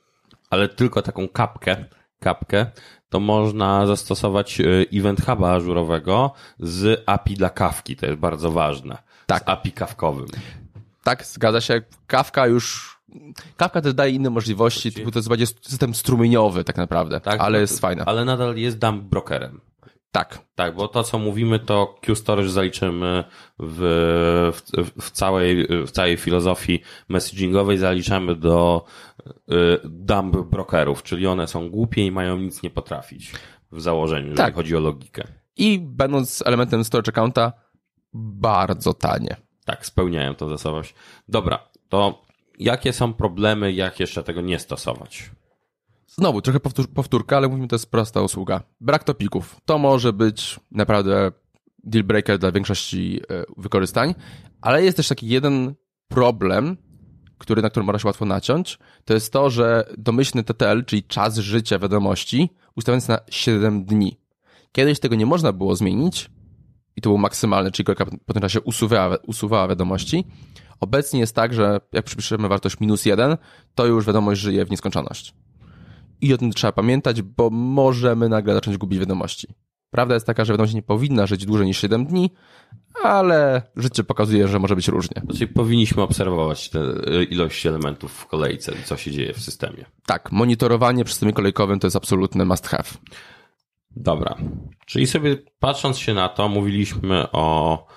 ale 0.50 0.70
tylko 0.70 1.02
taką 1.02 1.28
kapkę, 1.28 1.86
kapkę, 2.20 2.66
to 3.10 3.20
można 3.20 3.88
zastosować 3.88 4.62
e, 4.62 4.66
Event 4.94 5.26
Huba 5.26 5.52
ażurowego 5.52 6.32
z 6.60 7.04
API 7.06 7.36
dla 7.36 7.50
kawki. 7.50 7.96
To 7.96 8.06
jest 8.06 8.20
bardzo 8.20 8.52
ważne. 8.52 8.98
Tak. 9.26 9.44
Z 9.44 9.50
API 9.50 9.72
kawkowym. 9.72 10.28
Tak, 11.04 11.26
zgadza 11.26 11.62
się. 11.62 11.82
Kawka 12.08 12.48
już 12.48 13.00
Kawka 13.58 13.82
też 13.82 13.94
daje 13.94 14.12
inne 14.12 14.30
możliwości, 14.30 14.92
to 14.92 15.02
jest 15.16 15.30
bardziej 15.30 15.48
system 15.48 15.94
strumieniowy 15.94 16.64
tak 16.64 16.78
naprawdę, 16.78 17.20
tak, 17.22 17.42
ale 17.42 17.60
jest 17.60 17.80
fajne. 17.80 18.06
Ale 18.06 18.26
nadal 18.26 18.58
jest 18.58 18.78
dump 18.78 19.04
brokerem. 19.04 19.62
Tak. 20.12 20.40
Tak, 20.56 20.76
bo 20.76 20.88
to, 20.88 21.04
co 21.04 21.20
mówimy, 21.20 21.60
to 21.60 21.96
Q-Storage 22.02 22.50
zaliczymy 22.50 23.24
w, 23.60 23.80
w, 24.54 25.02
w, 25.02 25.12
całej, 25.12 25.68
w 25.88 25.92
całej 25.92 26.18
filozofii 26.18 26.82
messagingowej, 27.10 27.78
zaliczamy 27.78 28.36
do 28.36 28.86
y, 29.28 29.44
dump 29.84 30.38
brokerów, 30.38 31.04
czyli 31.04 31.28
one 31.28 31.48
są 31.48 31.70
głupie 31.70 32.06
i 32.06 32.12
mają 32.12 32.38
nic 32.38 32.64
nie 32.64 32.70
potrafić 32.70 33.32
w 33.72 33.82
założeniu, 33.82 34.36
tak. 34.36 34.38
jeżeli 34.38 34.56
chodzi 34.56 34.76
o 34.76 34.80
logikę. 34.80 35.24
I 35.58 35.80
będąc 35.80 36.44
elementem 36.46 36.84
storage 36.84 37.12
accounta, 37.12 37.54
bardzo 38.14 38.94
tanie. 38.94 39.36
Tak, 39.66 39.86
spełniają 39.86 40.36
to 40.36 40.50
zasobowość. 40.50 40.94
Dobra, 41.28 41.60
to 41.90 42.22
jakie 42.60 42.94
są 42.94 43.14
problemy, 43.14 43.74
jak 43.74 44.00
jeszcze 44.00 44.24
tego 44.24 44.42
nie 44.42 44.60
stosować? 44.60 45.32
Znowu, 46.10 46.42
trochę 46.42 46.60
powtór 46.60 46.88
powtórka, 46.88 47.38
ale 47.38 47.48
mówimy, 47.48 47.68
to 47.68 47.76
jest 47.76 47.92
prosta 47.92 48.22
usługa. 48.22 48.62
Brak 48.82 49.04
topików. 49.04 49.62
To 49.66 49.78
może 49.78 50.14
być 50.14 50.60
naprawdę 50.72 51.32
deal 51.84 52.04
breaker 52.04 52.40
dla 52.40 52.52
większości 52.52 53.20
e, 53.30 53.44
wykorzystań, 53.58 54.16
ale 54.62 54.84
jest 54.84 54.98
też 54.98 55.08
taki 55.08 55.28
jeden 55.28 55.74
problem, 56.08 56.78
który, 57.38 57.62
na 57.62 57.70
którym 57.70 57.86
można 57.86 58.00
się 58.00 58.08
łatwo 58.08 58.26
naciąć, 58.26 58.80
to 59.06 59.14
jest 59.14 59.34
to, 59.34 59.50
że 59.50 59.90
domyślny 59.98 60.44
TTL, 60.44 60.86
czyli 60.86 61.04
czas 61.04 61.38
życia 61.38 61.80
wiadomości, 61.80 62.50
ustawiony 62.76 62.98
jest 62.98 63.10
na 63.10 63.20
7 63.30 63.86
dni. 63.86 64.20
Kiedyś 64.72 65.00
tego 65.00 65.16
nie 65.16 65.26
można 65.26 65.54
było 65.54 65.76
zmienić 65.76 66.30
i 66.96 67.02
to 67.02 67.10
był 67.10 67.18
maksymalny, 67.18 67.72
czyli 67.72 67.96
po 68.26 68.34
tym 68.34 68.42
czasie 68.42 68.62
usuwała, 68.62 69.18
usuwała 69.28 69.68
wiadomości. 69.68 70.26
Obecnie 70.80 71.20
jest 71.20 71.36
tak, 71.36 71.54
że 71.54 71.80
jak 71.94 72.06
przypiszemy 72.06 72.48
wartość 72.48 72.80
minus 72.80 73.06
1, 73.06 73.38
to 73.76 73.86
już 73.86 74.06
wiadomość 74.06 74.42
żyje 74.42 74.66
w 74.66 74.72
nieskończoność. 74.72 75.34
I 76.22 76.34
o 76.34 76.38
tym 76.38 76.52
trzeba 76.52 76.72
pamiętać, 76.72 77.22
bo 77.22 77.50
możemy 77.50 78.30
nagle 78.30 78.54
zacząć 78.54 78.78
gubić 78.78 79.00
wiadomości. 79.00 79.48
Prawda 79.92 80.14
jest 80.14 80.28
taka, 80.28 80.46
że 80.46 80.54
wiadomość 80.54 80.74
nie 80.74 80.82
powinna 80.82 81.28
żyć 81.28 81.46
dłużej 81.46 81.68
niż 81.68 81.82
7 81.82 82.06
dni, 82.06 82.32
ale 83.04 83.62
życie 83.76 84.04
pokazuje, 84.04 84.48
że 84.48 84.60
może 84.60 84.76
być 84.76 84.88
różnie. 84.88 85.22
Czyli 85.34 85.48
powinniśmy 85.48 86.04
obserwować 86.04 86.70
te 86.70 86.80
ilość 87.30 87.66
elementów 87.66 88.12
w 88.12 88.26
kolejce 88.26 88.74
i 88.82 88.84
co 88.84 88.98
się 88.98 89.12
dzieje 89.12 89.34
w 89.34 89.40
systemie. 89.40 89.86
Tak, 90.06 90.32
monitorowanie 90.32 91.04
przy 91.04 91.14
systemie 91.14 91.34
kolejkowym 91.34 91.80
to 91.80 91.88
jest 91.88 91.98
absolutny 91.98 92.46
must 92.46 92.68
have. 92.68 92.90
Dobra. 93.96 94.36
Czyli 94.86 95.08
sobie 95.08 95.38
patrząc 95.60 95.98
się 95.98 96.14
na 96.14 96.30
to, 96.30 96.50
mówiliśmy 96.50 97.32
o 97.32 97.88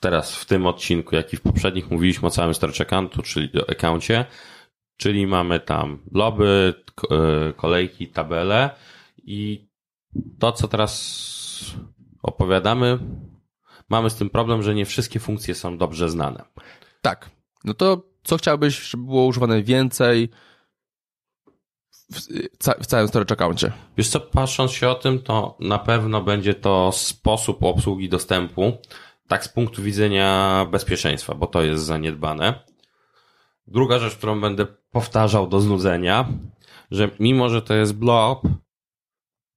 teraz 0.00 0.36
w 0.36 0.44
tym 0.44 0.66
odcinku, 0.66 1.16
jak 1.16 1.32
i 1.32 1.36
w 1.36 1.40
poprzednich 1.40 1.90
mówiliśmy 1.90 2.28
o 2.28 2.30
całym 2.30 2.54
storage 2.54 2.80
accountu, 2.80 3.22
czyli 3.22 3.60
o 3.60 3.70
accouncie, 3.70 4.24
czyli 4.96 5.26
mamy 5.26 5.60
tam 5.60 5.98
bloby, 6.10 6.74
e, 7.10 7.52
kolejki, 7.52 8.08
tabele 8.08 8.70
i 9.24 9.68
to, 10.38 10.52
co 10.52 10.68
teraz 10.68 11.74
opowiadamy, 12.22 12.98
mamy 13.88 14.10
z 14.10 14.14
tym 14.14 14.30
problem, 14.30 14.62
że 14.62 14.74
nie 14.74 14.86
wszystkie 14.86 15.20
funkcje 15.20 15.54
są 15.54 15.78
dobrze 15.78 16.08
znane. 16.10 16.44
Tak. 17.02 17.30
No 17.64 17.74
to 17.74 18.02
co 18.24 18.36
chciałbyś, 18.36 18.90
żeby 18.90 19.04
było 19.04 19.26
używane 19.26 19.62
więcej 19.62 20.28
w, 22.12 22.20
w 22.82 22.86
całym 22.86 23.08
storage 23.08 23.34
accouncie? 23.34 23.72
Wiesz 23.96 24.08
co, 24.08 24.20
patrząc 24.20 24.72
się 24.72 24.88
o 24.88 24.94
tym, 24.94 25.18
to 25.18 25.56
na 25.60 25.78
pewno 25.78 26.20
będzie 26.20 26.54
to 26.54 26.92
sposób 26.92 27.62
obsługi 27.62 28.08
dostępu, 28.08 28.72
tak 29.28 29.44
z 29.44 29.48
punktu 29.48 29.82
widzenia 29.82 30.66
bezpieczeństwa, 30.70 31.34
bo 31.34 31.46
to 31.46 31.62
jest 31.62 31.84
zaniedbane. 31.84 32.64
Druga 33.66 33.98
rzecz, 33.98 34.16
którą 34.16 34.40
będę 34.40 34.66
powtarzał 34.90 35.46
do 35.46 35.60
znudzenia, 35.60 36.28
że 36.90 37.10
mimo, 37.20 37.48
że 37.48 37.62
to 37.62 37.74
jest 37.74 37.98
blob, 37.98 38.42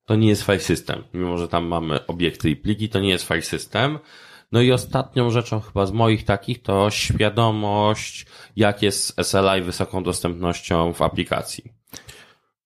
to 0.05 0.15
nie 0.15 0.27
jest 0.27 0.43
file 0.43 0.59
system. 0.59 1.03
Mimo, 1.13 1.37
że 1.37 1.47
tam 1.47 1.67
mamy 1.67 2.05
obiekty 2.05 2.49
i 2.49 2.55
pliki, 2.55 2.89
to 2.89 2.99
nie 2.99 3.09
jest 3.09 3.27
file 3.27 3.41
system. 3.41 3.99
No 4.51 4.61
i 4.61 4.71
ostatnią 4.71 5.29
rzeczą 5.29 5.59
chyba 5.59 5.85
z 5.85 5.91
moich 5.91 6.25
takich 6.25 6.61
to 6.61 6.89
świadomość, 6.89 8.25
jak 8.55 8.81
jest 8.81 9.15
SLI 9.23 9.61
wysoką 9.61 10.03
dostępnością 10.03 10.93
w 10.93 11.01
aplikacji. 11.01 11.73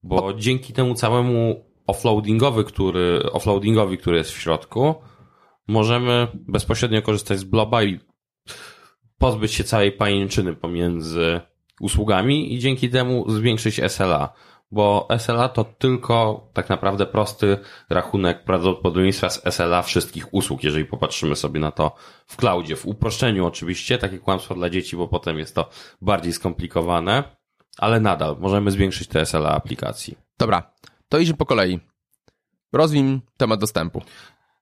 Bo 0.03 0.33
dzięki 0.33 0.73
temu 0.73 0.95
całemu 0.95 1.65
offloadingowi, 1.87 2.63
który, 2.63 3.31
offloadingowi, 3.31 3.97
który 3.97 4.17
jest 4.17 4.31
w 4.31 4.41
środku, 4.41 4.95
możemy 5.67 6.27
bezpośrednio 6.33 7.01
korzystać 7.01 7.39
z 7.39 7.43
bloba 7.43 7.83
i 7.83 7.99
pozbyć 9.21 9.53
się 9.53 9.63
całej 9.63 9.91
pajęczyny 9.91 10.55
pomiędzy 10.55 11.41
usługami 11.79 12.53
i 12.53 12.59
dzięki 12.59 12.89
temu 12.89 13.31
zwiększyć 13.31 13.81
SLA, 13.87 14.33
bo 14.71 15.07
SLA 15.17 15.49
to 15.49 15.63
tylko 15.63 16.47
tak 16.53 16.69
naprawdę 16.69 17.05
prosty 17.05 17.57
rachunek 17.89 18.43
prawdopodobieństwa 18.43 19.29
z 19.29 19.43
SLA 19.55 19.81
wszystkich 19.81 20.33
usług, 20.33 20.63
jeżeli 20.63 20.85
popatrzymy 20.85 21.35
sobie 21.35 21.59
na 21.59 21.71
to 21.71 21.95
w 22.27 22.37
cloudzie, 22.37 22.75
w 22.75 22.85
uproszczeniu 22.85 23.45
oczywiście, 23.45 23.97
takie 23.97 24.19
kłamstwo 24.19 24.55
dla 24.55 24.69
dzieci, 24.69 24.97
bo 24.97 25.07
potem 25.07 25.39
jest 25.39 25.55
to 25.55 25.69
bardziej 26.01 26.33
skomplikowane, 26.33 27.23
ale 27.77 27.99
nadal 27.99 28.37
możemy 28.39 28.71
zwiększyć 28.71 29.07
te 29.07 29.25
SLA 29.25 29.49
aplikacji. 29.49 30.17
Dobra, 30.37 30.73
to 31.09 31.19
idźmy 31.19 31.37
po 31.37 31.45
kolei. 31.45 31.79
Rozwin 32.73 33.21
temat 33.37 33.59
dostępu. 33.59 34.01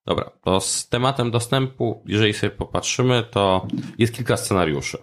Dobra, 0.09 0.31
to 0.43 0.61
z 0.61 0.89
tematem 0.89 1.31
dostępu, 1.31 2.03
jeżeli 2.05 2.33
sobie 2.33 2.49
popatrzymy, 2.49 3.23
to 3.31 3.67
jest 3.97 4.15
kilka 4.15 4.37
scenariuszy. 4.37 4.97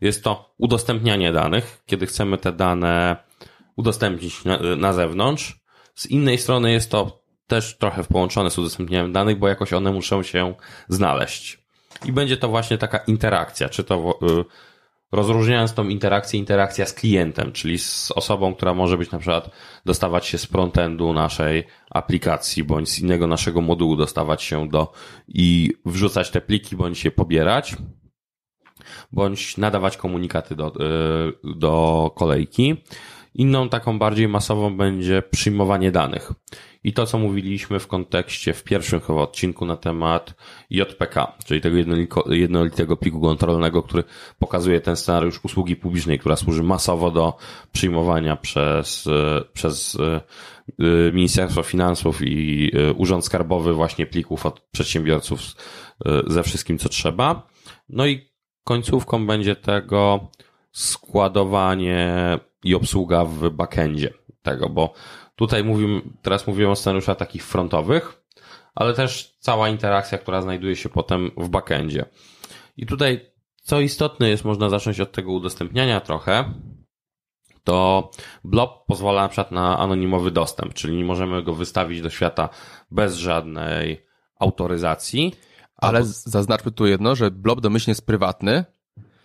Jest 0.00 0.24
to 0.24 0.54
udostępnianie 0.58 1.32
danych, 1.32 1.82
kiedy 1.86 2.06
chcemy 2.06 2.38
te 2.38 2.52
dane 2.52 3.16
udostępnić 3.76 4.44
na, 4.44 4.58
na 4.76 4.92
zewnątrz. 4.92 5.60
Z 5.94 6.06
innej 6.06 6.38
strony 6.38 6.72
jest 6.72 6.90
to 6.90 7.22
też 7.46 7.78
trochę 7.78 8.04
połączone 8.04 8.50
z 8.50 8.58
udostępnianiem 8.58 9.12
danych, 9.12 9.38
bo 9.38 9.48
jakoś 9.48 9.72
one 9.72 9.92
muszą 9.92 10.22
się 10.22 10.54
znaleźć. 10.88 11.58
I 12.04 12.12
będzie 12.12 12.36
to 12.36 12.48
właśnie 12.48 12.78
taka 12.78 12.98
interakcja, 12.98 13.68
czy 13.68 13.84
to 13.84 14.18
y, 14.22 14.44
rozróżniając 15.12 15.74
tą 15.74 15.88
interakcję, 15.88 16.38
interakcja 16.38 16.86
z 16.86 16.92
klientem, 16.92 17.52
czyli 17.52 17.78
z 17.78 18.10
osobą, 18.10 18.54
która 18.54 18.74
może 18.74 18.98
być 18.98 19.10
na 19.10 19.18
przykład 19.18 19.50
dostawać 19.84 20.26
się 20.26 20.38
z 20.38 20.44
frontendu 20.44 21.12
naszej 21.12 21.64
aplikacji, 21.90 22.64
bądź 22.64 22.88
z 22.88 22.98
innego 22.98 23.26
naszego 23.26 23.60
modułu 23.60 23.96
dostawać 23.96 24.42
się 24.42 24.68
do 24.68 24.92
i 25.28 25.72
wrzucać 25.86 26.30
te 26.30 26.40
pliki, 26.40 26.76
bądź 26.76 27.04
je 27.04 27.10
pobierać, 27.10 27.76
bądź 29.12 29.56
nadawać 29.56 29.96
komunikaty 29.96 30.56
do, 30.56 30.68
y, 30.68 31.56
do 31.56 32.10
kolejki. 32.14 32.76
Inną 33.34 33.68
taką 33.68 33.98
bardziej 33.98 34.28
masową 34.28 34.76
będzie 34.76 35.22
przyjmowanie 35.22 35.92
danych. 35.92 36.32
I 36.88 36.92
to, 36.92 37.06
co 37.06 37.18
mówiliśmy 37.18 37.78
w 37.78 37.86
kontekście 37.86 38.54
w 38.54 38.64
pierwszym 38.64 39.00
chyba 39.00 39.20
odcinku 39.20 39.66
na 39.66 39.76
temat 39.76 40.34
JPK, 40.70 41.32
czyli 41.44 41.60
tego 41.60 41.76
jednolitego 42.30 42.96
pliku 42.96 43.20
kontrolnego, 43.20 43.82
który 43.82 44.04
pokazuje 44.38 44.80
ten 44.80 44.96
scenariusz 44.96 45.44
usługi 45.44 45.76
publicznej, 45.76 46.18
która 46.18 46.36
służy 46.36 46.62
masowo 46.62 47.10
do 47.10 47.36
przyjmowania 47.72 48.36
przez, 48.36 49.08
przez 49.52 49.94
y, 49.94 51.12
Ministerstwo 51.12 51.62
Finansów 51.62 52.20
i 52.22 52.70
Urząd 52.96 53.24
Skarbowy 53.24 53.74
właśnie 53.74 54.06
plików 54.06 54.46
od 54.46 54.60
przedsiębiorców 54.60 55.40
ze 56.26 56.42
wszystkim, 56.42 56.78
co 56.78 56.88
trzeba. 56.88 57.46
No 57.88 58.06
i 58.06 58.30
końcówką 58.64 59.26
będzie 59.26 59.56
tego 59.56 60.28
składowanie 60.72 62.38
i 62.64 62.74
obsługa 62.74 63.24
w 63.24 63.50
backendzie 63.50 64.14
tego, 64.42 64.68
bo 64.68 64.92
tutaj 65.38 65.64
mówimy, 65.64 66.02
teraz 66.22 66.46
mówimy 66.46 66.70
o 66.70 66.76
scenariuszach 66.76 67.16
takich 67.16 67.44
frontowych, 67.44 68.22
ale 68.74 68.94
też 68.94 69.36
cała 69.38 69.68
interakcja, 69.68 70.18
która 70.18 70.42
znajduje 70.42 70.76
się 70.76 70.88
potem 70.88 71.30
w 71.36 71.48
backendzie. 71.48 72.04
I 72.76 72.86
tutaj, 72.86 73.30
co 73.62 73.80
istotne 73.80 74.28
jest, 74.28 74.44
można 74.44 74.68
zacząć 74.68 75.00
od 75.00 75.12
tego 75.12 75.32
udostępniania 75.32 76.00
trochę, 76.00 76.54
to 77.64 78.10
Blob 78.44 78.86
pozwala 78.86 79.22
na 79.22 79.28
przykład 79.28 79.52
na 79.52 79.78
anonimowy 79.78 80.30
dostęp, 80.30 80.74
czyli 80.74 81.04
możemy 81.04 81.42
go 81.42 81.54
wystawić 81.54 82.02
do 82.02 82.10
świata 82.10 82.48
bez 82.90 83.16
żadnej 83.16 84.06
autoryzacji. 84.40 85.34
Ale 85.76 85.98
albo... 85.98 86.10
zaznaczmy 86.12 86.72
tu 86.72 86.86
jedno, 86.86 87.14
że 87.14 87.30
Blob 87.30 87.60
domyślnie 87.60 87.90
jest 87.90 88.06
prywatny, 88.06 88.64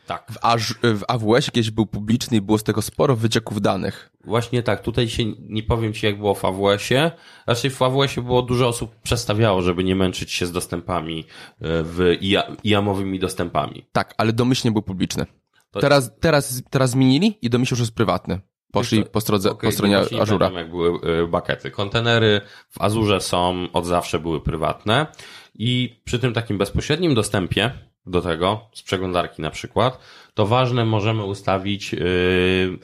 tak. 0.08 0.32
W, 0.32 0.38
Aż, 0.42 0.74
w 0.74 1.02
AWS 1.08 1.52
kiedyś 1.52 1.72
był 1.72 1.86
publiczny 1.86 2.38
i 2.38 2.42
było 2.42 2.58
z 2.58 2.64
tego 2.64 2.82
sporo 2.82 3.16
wycieków 3.16 3.62
danych. 3.62 4.10
Właśnie 4.24 4.64
tak. 4.64 4.82
Tutaj 4.82 5.10
się 5.10 5.24
nie 5.40 5.64
powiem 5.64 5.94
Ci, 5.94 6.06
jak 6.06 6.18
było 6.18 6.34
w 6.34 6.46
AWS-ie. 6.46 7.12
Raczej 7.48 7.72
w 7.72 7.82
AWS-ie 7.82 8.26
było 8.26 8.42
dużo 8.42 8.68
osób 8.68 8.96
przestawiało, 8.96 9.62
żeby 9.62 9.84
nie 9.84 9.96
męczyć 9.96 10.32
się 10.32 10.46
z 10.46 10.52
dostępami 10.52 11.20
e, 11.20 11.26
w 11.62 12.18
IAM-owymi 12.64 13.20
dostępami. 13.20 13.86
Tak, 13.92 14.14
ale 14.18 14.34
domyślnie 14.34 14.72
był 14.72 14.82
publiczny. 14.82 15.26
To... 15.72 15.80
Teraz, 15.80 16.12
teraz, 16.20 16.64
teraz 16.70 16.90
zmienili 16.90 17.38
i 17.42 17.50
domyślnie 17.50 17.76
już 17.76 17.80
jest 17.80 17.96
prywatny. 17.96 18.42
Poszli 18.72 19.06
po, 19.06 19.22
strodze, 19.22 19.52
okay, 19.52 19.70
po 19.70 19.74
stronie 19.74 19.98
Azura. 19.98 20.52
jak 20.52 20.70
były 20.70 21.00
e, 21.02 21.28
bakety. 21.28 21.72
Kontenery 21.72 22.42
w 22.70 22.82
Azurze 22.82 23.22
są, 23.22 23.68
od 23.74 23.86
zawsze 23.86 24.20
były 24.20 24.42
prywatne 24.42 25.08
i 25.56 26.02
przy 26.04 26.20
tym 26.20 26.34
takim 26.34 26.58
bezpośrednim 26.58 27.16
dostępie 27.16 27.72
do 28.06 28.22
tego, 28.22 28.70
z 28.74 28.84
przeglądarki 28.84 29.42
na 29.42 29.50
przykład, 29.50 30.00
to 30.34 30.46
ważne 30.46 30.86
możemy 30.86 31.24
ustawić 31.24 31.94
yy, 31.94 32.80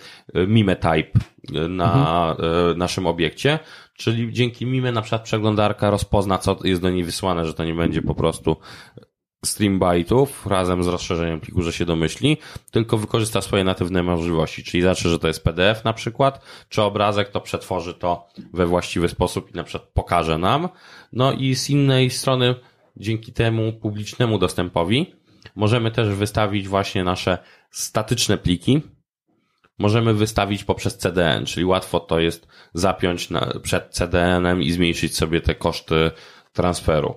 mime 0.48 0.76
type 0.76 1.20
na 1.70 2.30
mhm. 2.32 2.78
naszym 2.78 3.08
obiekcie, 3.08 3.60
czyli 3.98 4.34
dzięki 4.34 4.66
mime 4.66 4.92
na 4.92 5.02
przykład 5.02 5.22
przeglądarka 5.22 5.90
rozpozna, 5.90 6.38
co 6.38 6.58
jest 6.64 6.82
do 6.82 6.90
niej 6.90 7.04
wysłane, 7.04 7.46
że 7.46 7.54
to 7.54 7.66
nie 7.66 7.74
będzie 7.74 8.02
po 8.02 8.16
prostu 8.16 8.58
stream 9.46 9.80
byte'ów 9.80 10.28
razem 10.46 10.84
z 10.84 10.88
rozszerzeniem 10.88 11.40
pliku, 11.40 11.62
że 11.62 11.74
się 11.74 11.86
domyśli, 11.86 12.38
tylko 12.72 12.98
wykorzysta 12.98 13.42
swoje 13.42 13.64
natywne 13.64 14.04
możliwości, 14.04 14.64
czyli 14.64 14.84
zacznie, 14.84 15.10
że 15.10 15.20
to 15.20 15.28
jest 15.28 15.44
PDF 15.44 15.84
na 15.84 15.94
przykład, 15.94 16.42
czy 16.70 16.82
obrazek, 16.82 17.30
to 17.30 17.42
przetworzy 17.42 17.94
to 17.94 18.28
we 18.54 18.66
właściwy 18.66 19.10
sposób 19.10 19.52
i 19.54 19.58
na 19.58 19.64
przykład 19.64 19.90
pokaże 19.94 20.38
nam. 20.38 20.70
No 21.14 21.32
i 21.32 21.56
z 21.56 21.70
innej 21.70 22.10
strony 22.10 22.56
dzięki 22.98 23.34
temu 23.34 23.74
publicznemu 23.74 24.38
dostępowi 24.38 25.16
możemy 25.56 25.92
też 25.92 26.10
wystawić 26.10 26.68
właśnie 26.68 27.04
nasze 27.04 27.38
statyczne 27.72 28.38
pliki. 28.38 28.82
Możemy 29.80 30.14
wystawić 30.14 30.64
poprzez 30.64 30.98
CDN, 30.98 31.46
czyli 31.46 31.66
łatwo 31.66 32.00
to 32.00 32.20
jest 32.20 32.48
zapiąć 32.74 33.30
na, 33.30 33.54
przed 33.64 33.90
CDN-em 33.90 34.62
i 34.62 34.72
zmniejszyć 34.72 35.16
sobie 35.18 35.42
te 35.42 35.56
koszty 35.56 36.12
transferu. 36.54 37.16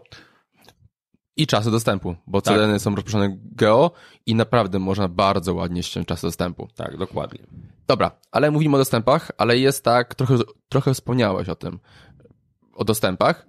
I 1.37 1.47
czasy 1.47 1.71
dostępu, 1.71 2.17
bo 2.27 2.41
tak. 2.41 2.55
CDN-y 2.55 2.79
są 2.79 2.95
rozproszone 2.95 3.37
geo 3.43 3.91
i 4.27 4.35
naprawdę 4.35 4.79
można 4.79 5.09
bardzo 5.09 5.55
ładnie 5.55 5.83
ściąć 5.83 6.09
czasy 6.09 6.27
dostępu. 6.27 6.69
Tak, 6.75 6.97
dokładnie. 6.97 7.47
Dobra, 7.87 8.11
ale 8.31 8.51
mówimy 8.51 8.77
o 8.77 8.79
dostępach, 8.79 9.31
ale 9.39 9.59
jest 9.59 9.85
tak, 9.85 10.15
trochę, 10.15 10.35
trochę 10.69 10.95
wspomniałeś 10.95 11.49
o 11.49 11.55
tym, 11.55 11.79
o 12.75 12.85
dostępach, 12.85 13.47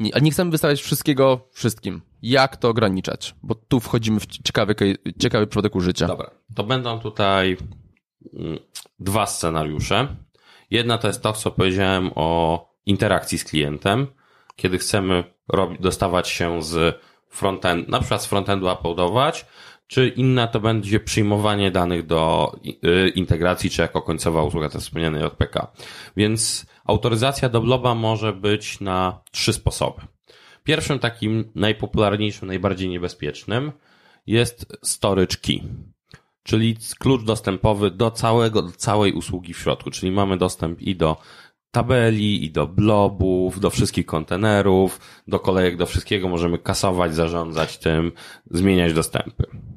nie, 0.00 0.14
ale 0.14 0.22
nie 0.22 0.30
chcemy 0.30 0.50
wystawiać 0.50 0.82
wszystkiego 0.82 1.48
wszystkim. 1.52 2.02
Jak 2.22 2.56
to 2.56 2.68
ograniczać? 2.68 3.34
Bo 3.42 3.54
tu 3.54 3.80
wchodzimy 3.80 4.20
w 4.20 4.26
ciekawy, 4.26 4.74
ciekawy 5.18 5.46
przypadek 5.46 5.76
użycia. 5.76 6.06
Dobra, 6.06 6.30
to 6.54 6.64
będą 6.64 7.00
tutaj 7.00 7.56
mm, 8.34 8.58
dwa 8.98 9.26
scenariusze. 9.26 10.16
Jedna 10.70 10.98
to 10.98 11.06
jest 11.08 11.22
to, 11.22 11.32
co 11.32 11.50
powiedziałem 11.50 12.10
o 12.14 12.68
interakcji 12.86 13.38
z 13.38 13.44
klientem, 13.44 14.06
kiedy 14.56 14.78
chcemy 14.78 15.24
dostawać 15.80 16.28
się 16.28 16.62
z 16.62 17.00
frontend, 17.28 17.88
na 17.88 17.98
przykład 17.98 18.22
z 18.22 18.26
frontendu 18.26 18.72
uploadować, 18.72 19.46
czy 19.90 20.08
inna 20.08 20.46
to 20.46 20.60
będzie 20.60 21.00
przyjmowanie 21.00 21.70
danych 21.70 22.06
do 22.06 22.52
y, 22.84 23.08
integracji, 23.08 23.70
czy 23.70 23.82
jako 23.82 24.02
końcowa 24.02 24.42
usługa, 24.42 24.68
to 24.68 24.80
wspomniane 24.80 25.20
JPK. 25.20 25.72
Więc 26.16 26.66
autoryzacja 26.84 27.48
do 27.48 27.60
bloba 27.60 27.94
może 27.94 28.32
być 28.32 28.80
na 28.80 29.20
trzy 29.30 29.52
sposoby. 29.52 30.00
Pierwszym 30.64 30.98
takim 30.98 31.52
najpopularniejszym, 31.54 32.48
najbardziej 32.48 32.88
niebezpiecznym 32.88 33.72
jest 34.26 34.78
storage 34.82 35.36
key, 35.36 35.60
czyli 36.42 36.76
klucz 36.98 37.24
dostępowy 37.24 37.90
do 37.90 38.10
całego, 38.10 38.62
do 38.62 38.72
całej 38.72 39.12
usługi 39.12 39.54
w 39.54 39.58
środku, 39.58 39.90
czyli 39.90 40.12
mamy 40.12 40.36
dostęp 40.36 40.82
i 40.82 40.96
do 40.96 41.16
tabeli, 41.70 42.44
i 42.44 42.50
do 42.50 42.66
blobów, 42.66 43.60
do 43.60 43.70
wszystkich 43.70 44.06
kontenerów, 44.06 45.00
do 45.28 45.38
kolejek, 45.38 45.76
do 45.76 45.86
wszystkiego 45.86 46.28
możemy 46.28 46.58
kasować, 46.58 47.14
zarządzać 47.14 47.78
tym, 47.78 48.12
zmieniać 48.50 48.92
dostępy. 48.92 49.69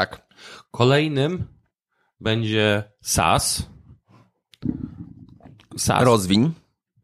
Tak. 0.00 0.26
Kolejnym 0.70 1.44
będzie 2.20 2.84
SAS. 3.00 3.66
SAS. 5.76 6.04
Rozwiń. 6.04 6.52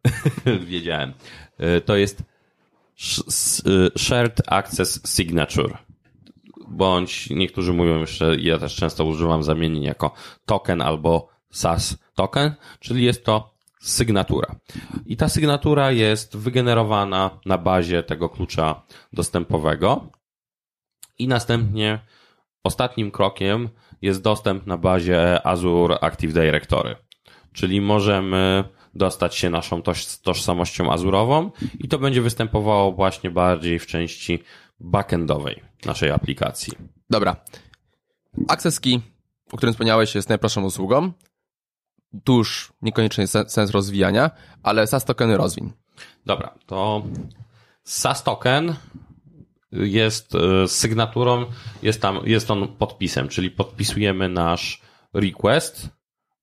Wiedziałem. 0.70 1.12
E, 1.58 1.80
to 1.80 1.96
jest 1.96 2.22
e, 2.22 3.98
Shared 3.98 4.42
Access 4.46 5.16
Signature. 5.16 5.78
Bądź 6.68 7.30
niektórzy 7.30 7.72
mówią 7.72 8.00
jeszcze, 8.00 8.36
ja 8.36 8.58
też 8.58 8.76
często 8.76 9.04
używam 9.04 9.42
zamiennie 9.42 9.86
jako 9.86 10.14
token 10.46 10.82
albo 10.82 11.28
SAS 11.50 11.98
token, 12.14 12.54
czyli 12.80 13.04
jest 13.04 13.24
to 13.24 13.54
sygnatura. 13.80 14.56
I 15.06 15.16
ta 15.16 15.28
sygnatura 15.28 15.92
jest 15.92 16.36
wygenerowana 16.36 17.40
na 17.46 17.58
bazie 17.58 18.02
tego 18.02 18.28
klucza 18.28 18.82
dostępowego 19.12 20.10
i 21.18 21.28
następnie 21.28 22.00
Ostatnim 22.66 23.10
krokiem 23.10 23.68
jest 24.02 24.22
dostęp 24.22 24.66
na 24.66 24.76
bazie 24.76 25.46
Azure 25.46 25.98
Active 26.00 26.32
Directory, 26.32 26.96
czyli 27.52 27.80
możemy 27.80 28.64
dostać 28.94 29.36
się 29.36 29.50
naszą 29.50 29.82
tożsamością 30.22 30.92
azurową 30.92 31.50
i 31.78 31.88
to 31.88 31.98
będzie 31.98 32.22
występowało 32.22 32.92
właśnie 32.92 33.30
bardziej 33.30 33.78
w 33.78 33.86
części 33.86 34.42
backendowej 34.80 35.62
naszej 35.84 36.10
aplikacji. 36.10 36.72
Dobra. 37.10 37.36
Access 38.48 38.80
Key, 38.80 39.00
o 39.52 39.56
którym 39.56 39.72
wspomniałeś, 39.72 40.14
jest 40.14 40.28
najprostszą 40.28 40.64
usługą. 40.64 41.12
Tu 42.24 42.38
już 42.38 42.72
niekoniecznie 42.82 43.22
jest 43.22 43.36
sens 43.48 43.70
rozwijania, 43.70 44.30
ale 44.62 44.86
SAS 44.86 45.04
tokeny 45.04 45.36
rozwiń. 45.36 45.72
Dobra, 46.26 46.54
to 46.66 47.02
SAS 47.84 48.22
token 48.22 48.74
jest 49.84 50.34
e, 50.34 50.68
sygnaturą, 50.68 51.46
jest 51.82 52.02
tam, 52.02 52.20
jest 52.24 52.50
on 52.50 52.68
podpisem, 52.68 53.28
czyli 53.28 53.50
podpisujemy 53.50 54.28
nasz 54.28 54.80
request 55.14 55.88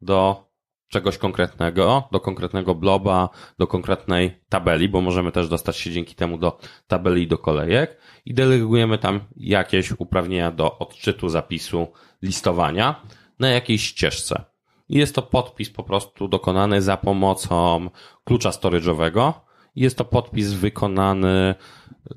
do 0.02 0.50
czegoś 0.94 1.18
konkretnego, 1.18 2.08
do 2.12 2.20
konkretnego 2.20 2.76
bloba, 2.76 3.30
do 3.58 3.68
konkretnej 3.68 4.42
tabeli, 4.50 4.90
bo 4.90 5.02
możemy 5.02 5.32
też 5.32 5.50
dostać 5.50 5.78
się 5.78 5.92
dzięki 5.92 6.16
temu 6.16 6.38
do 6.38 6.58
tabeli 6.88 7.28
do 7.28 7.38
kolejek 7.38 7.98
i 8.26 8.34
delegujemy 8.34 8.98
tam 8.98 9.20
jakieś 9.38 9.92
uprawnienia 9.92 10.52
do 10.52 10.80
odczytu 10.80 11.30
zapisu 11.30 11.88
listowania 12.22 13.02
na 13.40 13.50
jakiejś 13.50 13.84
ścieżce. 13.84 14.44
Jest 14.90 15.16
to 15.16 15.22
podpis 15.22 15.70
po 15.70 15.84
prostu 15.84 16.28
dokonany 16.28 16.82
za 16.82 16.98
pomocą 16.98 17.90
klucza 18.24 18.50
storage'owego. 18.50 19.34
Jest 19.76 19.98
to 19.98 20.06
podpis 20.06 20.54
wykonany 20.54 21.56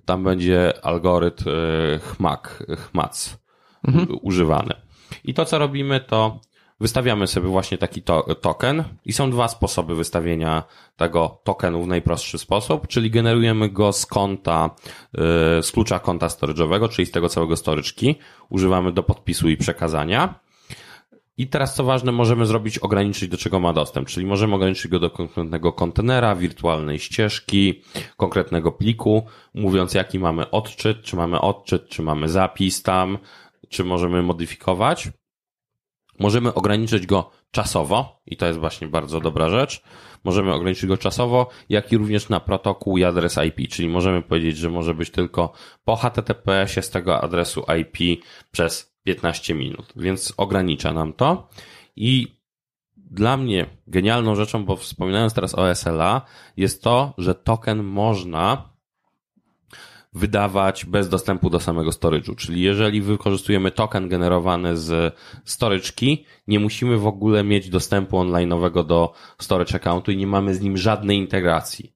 tam 0.04 0.24
będzie 0.24 0.84
algorytm 0.84 1.48
e, 1.48 1.98
HMAC, 1.98 2.42
HMAC 2.78 3.38
mhm. 3.88 4.18
używany. 4.22 4.74
I 5.24 5.34
to, 5.34 5.44
co 5.44 5.58
robimy, 5.58 6.00
to 6.00 6.40
wystawiamy 6.80 7.26
sobie 7.26 7.48
właśnie 7.48 7.78
taki 7.78 8.02
to, 8.02 8.34
token 8.34 8.84
i 9.04 9.12
są 9.12 9.30
dwa 9.30 9.48
sposoby 9.48 9.94
wystawienia 9.94 10.62
tego 10.96 11.40
tokenu 11.44 11.82
w 11.82 11.86
najprostszy 11.86 12.38
sposób, 12.38 12.88
czyli 12.88 13.10
generujemy 13.10 13.68
go 13.68 13.92
z 13.92 14.06
konta, 14.06 14.70
e, 15.14 15.62
z 15.62 15.72
klucza 15.72 15.98
konta 15.98 16.26
storage'owego, 16.26 16.88
czyli 16.88 17.06
z 17.06 17.10
tego 17.10 17.28
całego 17.28 17.56
storage 17.56 17.90
key. 18.00 18.14
Używamy 18.48 18.92
do 18.92 19.02
podpisu 19.02 19.48
i 19.48 19.56
przekazania. 19.56 20.40
I 21.38 21.46
teraz 21.46 21.75
co 21.75 21.85
ważne, 21.85 22.12
możemy 22.12 22.46
zrobić, 22.46 22.79
ograniczyć 22.79 23.29
do 23.29 23.37
czego 23.37 23.61
ma 23.61 23.72
dostęp, 23.72 24.09
czyli 24.09 24.27
możemy 24.27 24.55
ograniczyć 24.55 24.88
go 24.88 24.99
do 24.99 25.11
konkretnego 25.11 25.72
kontenera, 25.72 26.37
wirtualnej 26.37 26.99
ścieżki, 26.99 27.83
konkretnego 28.16 28.72
pliku, 28.72 29.27
mówiąc 29.55 29.94
jaki 29.94 30.18
mamy 30.18 30.51
odczyt, 30.51 31.03
czy 31.03 31.16
mamy 31.16 31.40
odczyt, 31.40 31.88
czy 31.88 32.03
mamy 32.03 32.29
zapis 32.29 32.83
tam, 32.83 33.18
czy 33.68 33.85
możemy 33.85 34.22
modyfikować. 34.22 35.09
Możemy 36.18 36.55
ograniczyć 36.55 37.07
go 37.07 37.31
czasowo 37.51 38.20
i 38.27 38.37
to 38.37 38.46
jest 38.46 38.59
właśnie 38.59 38.88
bardzo 38.88 39.20
dobra 39.20 39.49
rzecz. 39.49 39.83
Możemy 40.25 40.55
ograniczyć 40.55 40.87
go 40.87 40.96
czasowo, 40.96 41.49
jak 41.68 41.92
i 41.92 41.96
również 41.96 42.29
na 42.29 42.40
protokół 42.40 42.99
i 42.99 43.05
adres 43.05 43.38
IP, 43.49 43.70
czyli 43.70 43.88
możemy 43.88 44.22
powiedzieć, 44.22 44.57
że 44.57 44.70
może 44.70 44.94
być 44.94 45.11
tylko 45.11 45.53
po 45.85 45.96
HTTPS-ie 45.96 46.83
z 46.83 46.90
tego 46.90 47.20
adresu 47.20 47.64
IP 47.81 48.22
przez 48.51 48.95
15 49.06 49.54
minut, 49.54 49.92
więc 49.96 50.34
ogranicza 50.36 50.92
nam 50.92 51.12
to. 51.12 51.48
I 51.96 52.36
dla 52.96 53.36
mnie 53.36 53.66
genialną 53.86 54.34
rzeczą, 54.34 54.64
bo 54.64 54.76
wspominając 54.76 55.34
teraz 55.34 55.54
o 55.54 55.74
SLA, 55.74 56.22
jest 56.56 56.82
to, 56.82 57.14
że 57.18 57.34
token 57.34 57.82
można 57.82 58.76
wydawać 60.12 60.84
bez 60.84 61.08
dostępu 61.08 61.50
do 61.50 61.60
samego 61.60 61.90
storage'u. 61.90 62.36
Czyli 62.36 62.60
jeżeli 62.60 63.00
wykorzystujemy 63.00 63.70
token 63.70 64.08
generowany 64.08 64.76
z 64.76 65.14
storyczki, 65.44 66.24
nie 66.48 66.60
musimy 66.60 66.98
w 66.98 67.06
ogóle 67.06 67.44
mieć 67.44 67.68
dostępu 67.70 68.16
online'owego 68.16 68.86
do 68.86 69.12
storage 69.38 69.74
accountu 69.74 70.10
i 70.10 70.16
nie 70.16 70.26
mamy 70.26 70.54
z 70.54 70.60
nim 70.60 70.76
żadnej 70.76 71.18
integracji. 71.18 71.95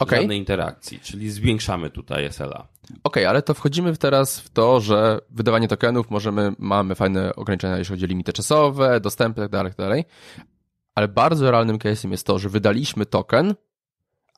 Okay. 0.00 0.18
Żadnej 0.18 0.38
interakcji, 0.38 1.00
czyli 1.00 1.30
zwiększamy 1.30 1.90
tutaj 1.90 2.32
SLA. 2.32 2.68
Okej, 2.84 3.00
okay, 3.02 3.28
ale 3.28 3.42
to 3.42 3.54
wchodzimy 3.54 3.96
teraz 3.96 4.40
w 4.40 4.50
to, 4.50 4.80
że 4.80 5.18
wydawanie 5.30 5.68
tokenów 5.68 6.10
możemy, 6.10 6.52
mamy 6.58 6.94
fajne 6.94 7.36
ograniczenia, 7.36 7.78
jeśli 7.78 7.92
chodzi 7.92 8.04
o 8.04 8.08
limity 8.08 8.32
czasowe, 8.32 9.00
dostępy 9.00 9.40
itd., 9.40 9.58
tak 9.58 9.66
itd., 9.66 9.96
tak 9.96 10.06
ale 10.94 11.08
bardzo 11.08 11.50
realnym 11.50 11.78
case'em 11.78 12.10
jest 12.10 12.26
to, 12.26 12.38
że 12.38 12.48
wydaliśmy 12.48 13.06
token, 13.06 13.54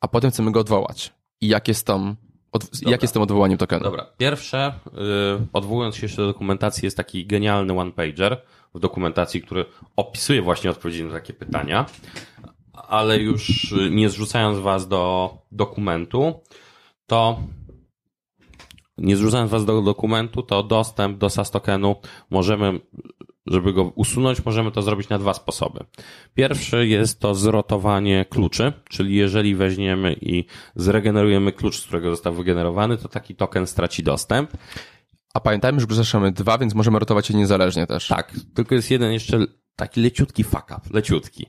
a 0.00 0.08
potem 0.08 0.30
chcemy 0.30 0.52
go 0.52 0.60
odwołać. 0.60 1.12
I 1.40 1.48
jak 1.48 1.68
jest 1.68 1.86
tam 1.86 2.16
od, 2.52 2.82
jak 2.82 3.02
jest 3.02 3.14
tym 3.14 3.22
odwołaniem 3.22 3.58
tokenu? 3.58 3.82
Dobra. 3.82 4.06
Pierwsze, 4.16 4.74
yy, 4.92 5.46
odwołując 5.52 5.96
się 5.96 6.02
jeszcze 6.02 6.22
do 6.22 6.28
dokumentacji, 6.28 6.86
jest 6.86 6.96
taki 6.96 7.26
genialny 7.26 7.72
one-pager 7.72 8.36
w 8.74 8.78
dokumentacji, 8.78 9.42
który 9.42 9.64
opisuje 9.96 10.42
właśnie 10.42 10.70
odpowiedzi 10.70 11.04
na 11.04 11.12
takie 11.12 11.32
pytania, 11.32 11.86
ale 12.72 13.18
już 13.18 13.74
nie 13.90 14.08
zrzucając 14.08 14.58
was 14.58 14.88
do 14.88 15.34
dokumentu, 15.52 16.40
to 17.06 17.40
nie 18.98 19.16
zrzucając 19.16 19.50
was 19.50 19.64
do 19.64 19.82
dokumentu, 19.82 20.42
to 20.42 20.62
dostęp 20.62 21.18
do 21.18 21.30
SAS 21.30 21.50
tokenu 21.50 21.96
możemy, 22.30 22.80
żeby 23.46 23.72
go 23.72 23.82
usunąć, 23.82 24.44
możemy 24.44 24.70
to 24.70 24.82
zrobić 24.82 25.08
na 25.08 25.18
dwa 25.18 25.34
sposoby. 25.34 25.84
Pierwszy 26.34 26.86
jest 26.86 27.20
to 27.20 27.34
zrotowanie 27.34 28.24
kluczy, 28.30 28.72
czyli 28.88 29.14
jeżeli 29.14 29.54
weźmiemy 29.54 30.16
i 30.20 30.44
zregenerujemy 30.74 31.52
klucz, 31.52 31.80
z 31.80 31.86
którego 31.86 32.10
został 32.10 32.34
wygenerowany, 32.34 32.96
to 32.96 33.08
taki 33.08 33.34
token 33.34 33.66
straci 33.66 34.02
dostęp. 34.02 34.50
A 35.34 35.40
pamiętajmy, 35.40 35.80
że 35.80 35.86
zgłaszamy 35.90 36.32
dwa, 36.32 36.58
więc 36.58 36.74
możemy 36.74 36.98
rotować 36.98 37.30
je 37.30 37.36
niezależnie 37.36 37.86
też. 37.86 38.08
Tak, 38.08 38.32
tylko 38.54 38.74
jest 38.74 38.90
jeden 38.90 39.12
jeszcze 39.12 39.46
taki 39.76 40.00
leciutki 40.00 40.44
fuck 40.44 40.64
up, 40.64 40.80
leciutki. 40.90 41.46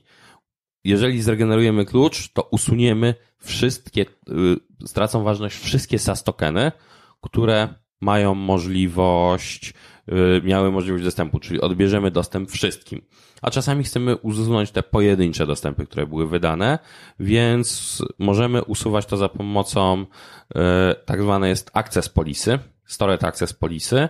Jeżeli 0.84 1.22
zregenerujemy 1.22 1.84
klucz, 1.84 2.28
to 2.32 2.42
usuniemy 2.42 3.14
wszystkie, 3.38 4.06
yy, 4.28 4.86
stracą 4.86 5.22
ważność 5.22 5.56
wszystkie 5.56 5.98
SAS 5.98 6.22
tokeny, 6.24 6.72
które 7.20 7.68
mają 8.00 8.34
możliwość, 8.34 9.74
y, 10.08 10.42
miały 10.44 10.70
możliwość 10.70 11.04
dostępu, 11.04 11.40
czyli 11.40 11.60
odbierzemy 11.60 12.10
dostęp 12.10 12.50
wszystkim. 12.50 13.02
A 13.42 13.50
czasami 13.50 13.84
chcemy 13.84 14.16
usunąć 14.16 14.70
te 14.70 14.82
pojedyncze 14.82 15.46
dostępy, 15.46 15.86
które 15.86 16.06
były 16.06 16.28
wydane, 16.28 16.78
więc 17.20 17.98
możemy 18.18 18.64
usuwać 18.64 19.06
to 19.06 19.16
za 19.16 19.28
pomocą 19.28 20.02
y, 20.02 20.56
tak 21.04 21.22
zwane 21.22 21.48
jest 21.48 21.70
access 21.74 22.08
policy, 22.08 22.58
storage 22.84 23.26
access 23.26 23.52
policy, 23.52 23.96
Y, 23.98 24.08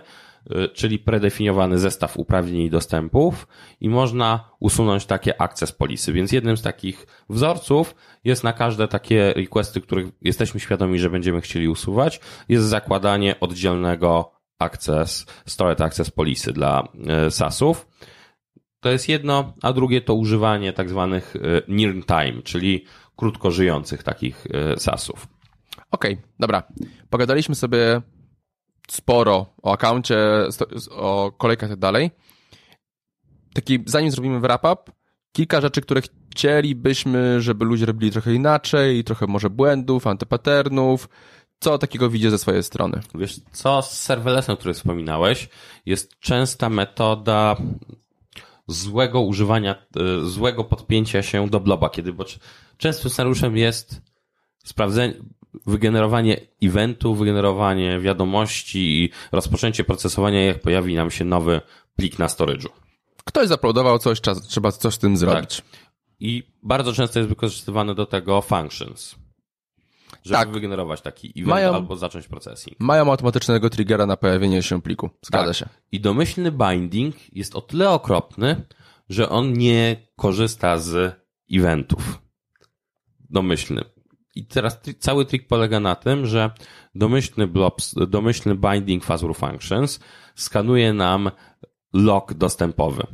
czyli 0.73 0.99
predefiniowany 0.99 1.77
zestaw 1.77 2.17
uprawnień 2.17 2.61
i 2.61 2.69
dostępów 2.69 3.47
i 3.81 3.89
można 3.89 4.49
usunąć 4.59 5.05
takie 5.05 5.41
access 5.41 5.71
policy. 5.71 6.13
Więc 6.13 6.31
jednym 6.31 6.57
z 6.57 6.61
takich 6.61 7.07
wzorców 7.29 7.95
jest 8.23 8.43
na 8.43 8.53
każde 8.53 8.87
takie 8.87 9.33
requesty, 9.33 9.81
których 9.81 10.07
jesteśmy 10.21 10.59
świadomi, 10.59 10.99
że 10.99 11.09
będziemy 11.09 11.41
chcieli 11.41 11.67
usuwać, 11.67 12.19
jest 12.49 12.65
zakładanie 12.65 13.39
oddzielnego 13.39 14.31
access, 14.59 15.25
storage 15.45 15.83
access 15.83 16.11
policy 16.11 16.53
dla 16.53 16.87
y, 17.27 17.31
SASów. 17.31 17.87
To 18.79 18.91
jest 18.91 19.09
jedno, 19.09 19.53
a 19.61 19.73
drugie 19.73 20.01
to 20.01 20.13
używanie 20.13 20.73
tak 20.73 20.89
zwanych 20.89 21.35
y, 21.35 21.61
near 21.67 21.93
time, 22.05 22.41
czyli 22.43 22.85
krótko 23.15 23.51
żyjących 23.51 24.03
takich 24.03 24.47
SASów. 24.77 25.27
Okej, 25.91 26.13
okay, 26.13 26.25
dobra. 26.39 26.63
Pogadaliśmy 27.09 27.55
sobie 27.55 28.01
sporo 28.87 29.45
o 29.63 29.73
akauncie, 29.73 30.17
o 30.91 31.31
kolejkach 31.37 31.69
i 31.69 31.71
tak 31.71 31.79
dalej. 31.79 32.11
Taki, 33.53 33.83
zanim 33.85 34.11
zrobimy 34.11 34.39
wrap-up, 34.39 34.91
kilka 35.31 35.61
rzeczy, 35.61 35.81
które 35.81 36.01
chcielibyśmy, 36.31 37.41
żeby 37.41 37.65
ludzie 37.65 37.85
robili 37.85 38.11
trochę 38.11 38.33
inaczej, 38.33 39.03
trochę 39.03 39.27
może 39.27 39.49
błędów, 39.49 40.07
antypatternów. 40.07 41.09
Co 41.59 41.77
takiego 41.77 42.09
widzisz 42.09 42.31
ze 42.31 42.37
swojej 42.37 42.63
strony? 42.63 43.01
Wiesz, 43.15 43.39
co 43.51 43.81
z 43.81 43.91
serverlessem, 43.91 44.57
który 44.57 44.73
wspominałeś, 44.73 45.49
jest 45.85 46.19
częsta 46.19 46.69
metoda 46.69 47.55
złego 48.67 49.21
używania, 49.21 49.75
e, 49.75 50.25
złego 50.25 50.63
podpięcia 50.63 51.21
się 51.21 51.49
do 51.49 51.59
bloba, 51.59 51.89
kiedy 51.89 52.13
bo 52.13 52.25
częstym 52.77 53.11
scenariuszem 53.11 53.57
jest 53.57 54.01
sprawdzenie, 54.63 55.13
wygenerowanie 55.65 56.37
eventu, 56.63 57.15
wygenerowanie 57.15 57.99
wiadomości 57.99 59.03
i 59.03 59.09
rozpoczęcie 59.31 59.83
procesowania, 59.83 60.45
jak 60.45 60.61
pojawi 60.61 60.95
nam 60.95 61.11
się 61.11 61.25
nowy 61.25 61.61
plik 61.95 62.19
na 62.19 62.27
storage'u. 62.27 62.69
Ktoś 63.25 63.47
zaploadował 63.47 63.99
coś, 63.99 64.21
trzeba 64.47 64.71
coś 64.71 64.93
z 64.93 64.97
tym 64.97 65.17
zrobić. 65.17 65.55
Tak. 65.55 65.65
I 66.19 66.43
bardzo 66.63 66.93
często 66.93 67.19
jest 67.19 67.29
wykorzystywane 67.29 67.95
do 67.95 68.05
tego 68.05 68.41
functions. 68.41 69.15
Żeby 70.23 70.37
tak. 70.37 70.51
wygenerować 70.51 71.01
taki 71.01 71.29
event 71.29 71.47
mają, 71.47 71.73
albo 71.73 71.95
zacząć 71.95 72.27
procesing. 72.27 72.79
Mają 72.79 73.11
automatycznego 73.11 73.69
triggera 73.69 74.05
na 74.05 74.17
pojawienie 74.17 74.63
się 74.63 74.81
pliku. 74.81 75.09
Zgadza 75.25 75.47
tak. 75.47 75.55
się. 75.55 75.69
I 75.91 75.99
domyślny 75.99 76.51
binding 76.51 77.15
jest 77.33 77.55
o 77.55 77.61
tyle 77.61 77.89
okropny, 77.89 78.65
że 79.09 79.29
on 79.29 79.53
nie 79.53 79.95
korzysta 80.15 80.77
z 80.77 81.15
eventów. 81.51 82.21
Domyślny. 83.29 83.94
I 84.35 84.45
teraz 84.45 84.81
cały 84.99 85.25
trik 85.25 85.47
polega 85.47 85.79
na 85.79 85.95
tym, 85.95 86.25
że 86.25 86.51
domyślny, 86.95 87.47
blobs, 87.47 87.95
domyślny 88.07 88.55
binding 88.55 89.03
fazur 89.03 89.35
functions 89.35 89.99
skanuje 90.35 90.93
nam 90.93 91.31
log 91.93 92.33
dostępowy 92.33 93.07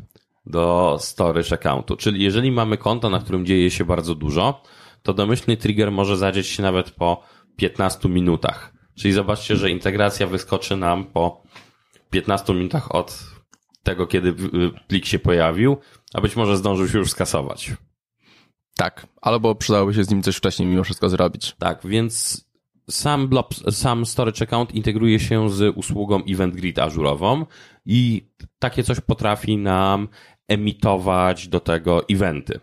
do 0.45 0.97
storage 0.99 1.53
accountu. 1.55 1.95
Czyli 1.95 2.23
jeżeli 2.23 2.51
mamy 2.51 2.77
konto, 2.77 3.09
na 3.09 3.19
którym 3.19 3.45
dzieje 3.45 3.71
się 3.71 3.85
bardzo 3.85 4.15
dużo, 4.15 4.63
to 5.03 5.13
domyślny 5.13 5.57
trigger 5.57 5.91
może 5.91 6.17
zadzieć 6.17 6.47
się 6.47 6.63
nawet 6.63 6.91
po 6.91 7.23
15 7.55 8.09
minutach. 8.09 8.73
Czyli 8.95 9.13
zobaczcie, 9.13 9.55
że 9.55 9.71
integracja 9.71 10.27
wyskoczy 10.27 10.77
nam 10.77 11.05
po 11.05 11.43
15 12.09 12.53
minutach 12.53 12.95
od 12.95 13.23
tego, 13.83 14.07
kiedy 14.07 14.33
plik 14.87 15.05
się 15.05 15.19
pojawił, 15.19 15.77
a 16.13 16.21
być 16.21 16.35
może 16.35 16.57
zdążył 16.57 16.87
się 16.87 16.97
już 16.97 17.11
skasować. 17.11 17.71
Tak, 18.81 19.07
albo 19.21 19.55
przydałoby 19.55 19.93
się 19.93 20.03
z 20.03 20.09
nim 20.09 20.23
coś 20.23 20.35
wcześniej 20.35 20.67
mimo 20.67 20.83
wszystko 20.83 21.09
zrobić. 21.09 21.55
Tak, 21.59 21.79
więc 21.83 22.45
sam, 22.89 23.27
blob, 23.27 23.53
sam 23.71 24.05
storage 24.05 24.43
account 24.43 24.75
integruje 24.75 25.19
się 25.19 25.49
z 25.49 25.77
usługą 25.77 26.23
Event 26.29 26.55
Grid 26.55 26.79
ażurową 26.79 27.45
i 27.85 28.27
takie 28.59 28.83
coś 28.83 28.99
potrafi 28.99 29.57
nam 29.57 30.07
emitować 30.47 31.47
do 31.47 31.59
tego 31.59 32.09
eventy. 32.09 32.59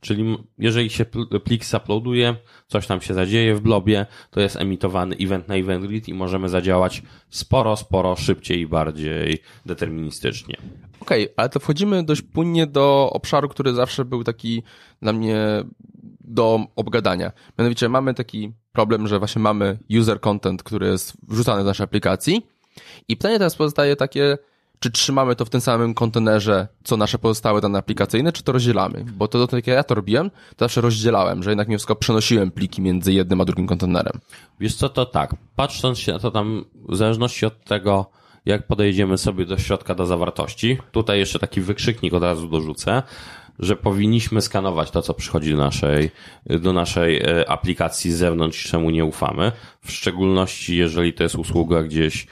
Czyli 0.00 0.38
jeżeli 0.58 0.90
się 0.90 1.04
plik 1.44 1.62
uploaduje, 1.76 2.36
coś 2.66 2.86
tam 2.86 3.00
się 3.00 3.14
zadzieje 3.14 3.54
w 3.54 3.60
blobie, 3.60 4.06
to 4.30 4.40
jest 4.40 4.56
emitowany 4.56 5.16
event 5.20 5.48
na 5.48 5.54
event 5.54 5.86
grid 5.86 6.08
i 6.08 6.14
możemy 6.14 6.48
zadziałać 6.48 7.02
sporo, 7.28 7.76
sporo 7.76 8.16
szybciej 8.16 8.60
i 8.60 8.66
bardziej 8.66 9.38
deterministycznie. 9.66 10.56
Okej, 11.00 11.24
okay, 11.24 11.34
ale 11.36 11.48
to 11.48 11.60
wchodzimy 11.60 12.02
dość 12.02 12.22
płynnie 12.22 12.66
do 12.66 13.10
obszaru, 13.12 13.48
który 13.48 13.74
zawsze 13.74 14.04
był 14.04 14.24
taki 14.24 14.62
dla 15.02 15.12
mnie 15.12 15.64
do 16.20 16.60
obgadania. 16.76 17.32
Mianowicie 17.58 17.88
mamy 17.88 18.14
taki 18.14 18.52
problem, 18.72 19.06
że 19.06 19.18
właśnie 19.18 19.42
mamy 19.42 19.78
user 20.00 20.20
content, 20.20 20.62
który 20.62 20.86
jest 20.86 21.12
wrzucany 21.28 21.62
do 21.62 21.66
naszej 21.66 21.84
aplikacji 21.84 22.46
i 23.08 23.16
pytanie 23.16 23.38
teraz 23.38 23.56
pozostaje 23.56 23.96
takie, 23.96 24.38
czy 24.78 24.90
trzymamy 24.90 25.36
to 25.36 25.44
w 25.44 25.50
tym 25.50 25.60
samym 25.60 25.94
kontenerze, 25.94 26.68
co 26.84 26.96
nasze 26.96 27.18
pozostałe 27.18 27.60
dane 27.60 27.78
aplikacyjne, 27.78 28.32
czy 28.32 28.42
to 28.42 28.52
rozdzielamy? 28.52 29.04
Bo 29.16 29.28
to, 29.28 29.46
to 29.46 29.56
jak 29.56 29.66
ja 29.66 29.84
to 29.84 29.94
robiłem, 29.94 30.30
to 30.30 30.64
zawsze 30.64 30.80
rozdzielałem, 30.80 31.42
że 31.42 31.50
jednak 31.50 31.68
mimo 31.68 31.78
wszystko 31.78 31.96
przenosiłem 31.96 32.50
pliki 32.50 32.82
między 32.82 33.12
jednym 33.12 33.40
a 33.40 33.44
drugim 33.44 33.66
kontenerem. 33.66 34.20
Wiesz 34.60 34.74
co, 34.74 34.88
to 34.88 35.06
tak, 35.06 35.34
patrząc 35.56 35.98
się 35.98 36.12
na 36.12 36.18
to 36.18 36.30
tam, 36.30 36.64
w 36.88 36.96
zależności 36.96 37.46
od 37.46 37.64
tego, 37.64 38.10
jak 38.46 38.66
podejdziemy 38.66 39.18
sobie 39.18 39.44
do 39.46 39.58
środka 39.58 39.94
do 39.94 40.06
zawartości, 40.06 40.78
tutaj 40.92 41.18
jeszcze 41.18 41.38
taki 41.38 41.60
wykrzyknik 41.60 42.14
od 42.14 42.22
razu 42.22 42.48
dorzucę, 42.48 43.02
że 43.58 43.76
powinniśmy 43.76 44.40
skanować 44.40 44.90
to, 44.90 45.02
co 45.02 45.14
przychodzi 45.14 45.50
do 45.50 45.56
naszej, 45.56 46.10
do 46.46 46.72
naszej 46.72 47.16
e, 47.16 47.50
aplikacji 47.50 48.12
z 48.12 48.16
zewnątrz, 48.16 48.64
czemu 48.70 48.90
nie 48.90 49.04
ufamy. 49.04 49.52
W 49.80 49.92
szczególności, 49.92 50.76
jeżeli 50.76 51.12
to 51.12 51.22
jest 51.22 51.34
usługa 51.34 51.82
gdzieś 51.82 52.26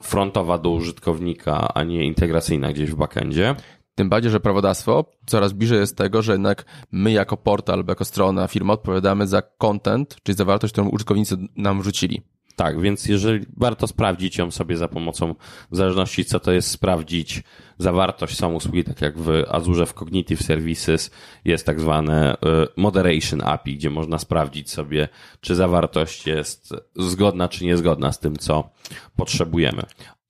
frontowa 0.00 0.58
do 0.58 0.70
użytkownika, 0.70 1.74
a 1.74 1.82
nie 1.82 2.06
integracyjna 2.06 2.72
gdzieś 2.72 2.90
w 2.90 2.96
backendzie. 2.96 3.54
Tym 3.94 4.08
bardziej, 4.08 4.30
że 4.30 4.40
prawodawstwo 4.40 5.04
coraz 5.26 5.52
bliżej 5.52 5.78
jest 5.78 5.96
tego, 5.96 6.22
że 6.22 6.32
jednak 6.32 6.64
my 6.92 7.12
jako 7.12 7.36
portal 7.36 7.74
albo 7.74 7.92
jako 7.92 8.04
strona, 8.04 8.48
firma 8.48 8.72
odpowiadamy 8.72 9.26
za 9.26 9.42
content, 9.42 10.16
czyli 10.22 10.36
za 10.36 10.44
wartość, 10.44 10.72
którą 10.72 10.88
użytkownicy 10.88 11.36
nam 11.56 11.80
wrzucili. 11.80 12.22
Tak, 12.56 12.80
więc 12.80 13.06
jeżeli 13.06 13.46
warto 13.56 13.86
sprawdzić 13.86 14.38
ją 14.38 14.50
sobie 14.50 14.76
za 14.76 14.88
pomocą, 14.88 15.34
w 15.70 15.76
zależności 15.76 16.24
co 16.24 16.40
to 16.40 16.52
jest, 16.52 16.70
sprawdzić 16.70 17.42
zawartość 17.78 18.36
są 18.36 18.54
usługi, 18.54 18.84
tak 18.84 19.00
jak 19.00 19.18
w 19.18 19.44
Azure 19.48 19.86
w 19.86 19.94
Cognitive 19.94 20.42
Services 20.42 21.10
jest 21.44 21.66
tak 21.66 21.80
zwane 21.80 22.34
y, 22.34 22.36
Moderation 22.76 23.42
API, 23.44 23.76
gdzie 23.76 23.90
można 23.90 24.18
sprawdzić 24.18 24.70
sobie, 24.70 25.08
czy 25.40 25.54
zawartość 25.54 26.26
jest 26.26 26.74
zgodna, 26.96 27.48
czy 27.48 27.64
niezgodna 27.64 28.12
z 28.12 28.18
tym, 28.18 28.36
co 28.36 28.70
potrzebujemy. 29.16 29.82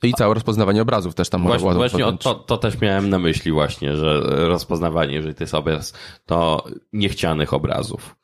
I 0.03 0.15
całe 0.15 0.35
rozpoznawanie 0.35 0.83
obrazów 0.83 1.15
też 1.15 1.29
tam 1.29 1.43
Właśnie, 1.43 1.75
właśnie 1.75 2.07
o, 2.07 2.13
to, 2.13 2.35
to 2.35 2.57
też 2.57 2.81
miałem 2.81 3.11
na 3.11 3.19
myśli 3.19 3.53
właśnie, 3.53 3.97
że 3.97 4.21
rozpoznawanie, 4.49 5.15
jeżeli 5.15 5.35
to 5.35 5.45
jest 5.45 5.55
obraz, 5.55 5.93
to 6.27 6.65
niechcianych 6.93 7.55
obrazów. 7.55 8.17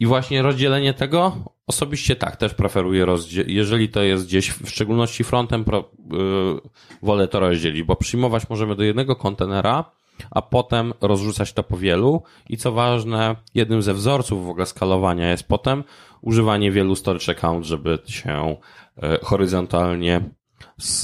I 0.00 0.06
właśnie 0.06 0.42
rozdzielenie 0.42 0.94
tego 0.94 1.36
osobiście 1.66 2.16
tak, 2.16 2.36
też 2.36 2.54
preferuję 2.54 3.04
rozdzielić. 3.04 3.56
Jeżeli 3.56 3.88
to 3.88 4.02
jest 4.02 4.26
gdzieś, 4.26 4.50
w 4.50 4.68
szczególności 4.68 5.24
frontem, 5.24 5.64
pro, 5.64 5.90
yy, 6.10 6.60
wolę 7.02 7.28
to 7.28 7.40
rozdzielić, 7.40 7.82
bo 7.82 7.96
przyjmować 7.96 8.48
możemy 8.48 8.76
do 8.76 8.82
jednego 8.82 9.16
kontenera, 9.16 9.84
a 10.30 10.42
potem 10.42 10.92
rozrzucać 11.00 11.52
to 11.52 11.62
po 11.62 11.76
wielu. 11.76 12.22
I 12.48 12.56
co 12.56 12.72
ważne, 12.72 13.36
jednym 13.54 13.82
ze 13.82 13.94
wzorców 13.94 14.46
w 14.46 14.50
ogóle 14.50 14.66
skalowania 14.66 15.30
jest 15.30 15.48
potem 15.48 15.84
używanie 16.20 16.72
wielu 16.72 16.96
storage 16.96 17.32
account, 17.32 17.64
żeby 17.64 17.98
się 18.06 18.56
yy, 19.02 19.18
horyzontalnie 19.22 20.20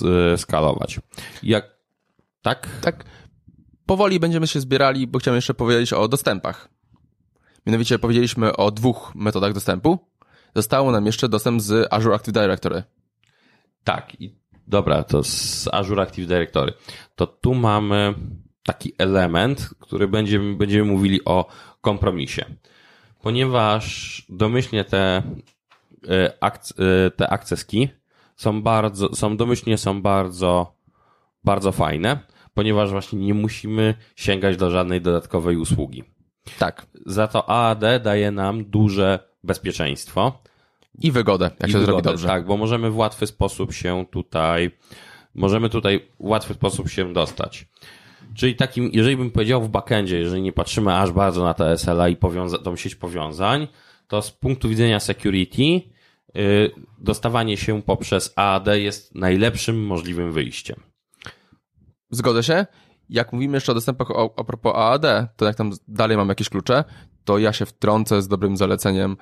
yy, 0.02 0.38
skalować. 0.38 1.00
Jak, 1.42 1.76
tak? 2.42 2.68
Tak. 2.80 3.04
Powoli 3.86 4.20
będziemy 4.20 4.46
się 4.46 4.60
zbierali, 4.60 5.06
bo 5.06 5.18
chciałem 5.18 5.36
jeszcze 5.36 5.54
powiedzieć 5.54 5.92
o 5.92 6.08
dostępach. 6.08 6.73
Mianowicie 7.66 7.98
powiedzieliśmy 7.98 8.56
o 8.56 8.70
dwóch 8.70 9.12
metodach 9.14 9.52
dostępu. 9.52 9.98
Zostało 10.54 10.92
nam 10.92 11.06
jeszcze 11.06 11.28
dostęp 11.28 11.62
z 11.62 11.92
Azure 11.92 12.14
Active 12.14 12.34
Directory. 12.34 12.82
Tak, 13.84 14.20
i 14.20 14.34
dobra, 14.66 15.02
to 15.02 15.22
z 15.22 15.68
Azure 15.72 16.02
Active 16.02 16.26
Directory. 16.26 16.72
To 17.14 17.26
tu 17.26 17.54
mamy 17.54 18.14
taki 18.62 18.92
element, 18.98 19.70
który 19.80 20.08
będziemy, 20.08 20.56
będziemy 20.56 20.84
mówili 20.92 21.24
o 21.24 21.46
kompromisie. 21.80 22.44
Ponieważ 23.22 24.22
domyślnie 24.28 24.84
te, 24.84 25.22
e, 26.08 26.42
e, 26.42 27.10
te 27.10 27.28
akceski 27.30 27.88
są 28.36 28.62
bardzo, 28.62 29.14
są 29.14 29.36
domyślnie 29.36 29.78
są 29.78 30.02
bardzo, 30.02 30.74
bardzo 31.44 31.72
fajne, 31.72 32.18
ponieważ 32.54 32.90
właśnie 32.90 33.18
nie 33.18 33.34
musimy 33.34 33.94
sięgać 34.16 34.56
do 34.56 34.70
żadnej 34.70 35.00
dodatkowej 35.00 35.56
usługi. 35.56 36.13
Tak. 36.58 36.86
Za 37.06 37.28
to 37.28 37.50
AAD 37.50 37.84
daje 38.02 38.30
nam 38.30 38.64
duże 38.64 39.18
bezpieczeństwo. 39.44 40.42
I 40.98 41.12
wygodę, 41.12 41.50
jak 41.60 41.68
I 41.68 41.72
się 41.72 41.78
wygodę, 41.78 41.86
zrobi 41.86 42.02
dobrze. 42.02 42.26
Tak, 42.26 42.46
bo 42.46 42.56
możemy 42.56 42.90
w 42.90 42.96
łatwy 42.96 43.26
sposób 43.26 43.72
się 43.72 44.04
tutaj, 44.10 44.70
możemy 45.34 45.70
tutaj 45.70 46.08
w 46.20 46.24
łatwy 46.24 46.54
sposób 46.54 46.88
się 46.88 47.12
dostać. 47.12 47.66
Czyli 48.34 48.56
takim, 48.56 48.90
jeżeli 48.92 49.16
bym 49.16 49.30
powiedział 49.30 49.62
w 49.62 49.68
backendzie, 49.68 50.18
jeżeli 50.18 50.42
nie 50.42 50.52
patrzymy 50.52 50.94
aż 50.96 51.12
bardzo 51.12 51.44
na 51.44 51.54
te 51.54 51.72
SLA 51.72 52.08
i 52.08 52.16
powiąza- 52.16 52.62
tą 52.62 52.76
sieć 52.76 52.94
powiązań, 52.94 53.68
to 54.08 54.22
z 54.22 54.30
punktu 54.30 54.68
widzenia 54.68 55.00
security 55.00 55.62
yy, 55.62 55.82
dostawanie 56.98 57.56
się 57.56 57.82
poprzez 57.82 58.32
AAD 58.36 58.66
jest 58.66 59.14
najlepszym 59.14 59.86
możliwym 59.86 60.32
wyjściem. 60.32 60.80
Zgodzę 62.10 62.42
się 62.42 62.66
jak 63.08 63.32
mówimy 63.32 63.56
jeszcze 63.56 63.72
o 63.72 63.74
dostępach 63.74 64.10
o, 64.10 64.34
a 64.36 64.44
propos 64.44 64.72
AAD, 64.76 65.36
to 65.36 65.44
jak 65.44 65.56
tam 65.56 65.72
dalej 65.88 66.16
mam 66.16 66.28
jakieś 66.28 66.48
klucze, 66.48 66.84
to 67.24 67.38
ja 67.38 67.52
się 67.52 67.66
wtrącę 67.66 68.22
z 68.22 68.28
dobrym 68.28 68.56
zaleceniem. 68.56 69.16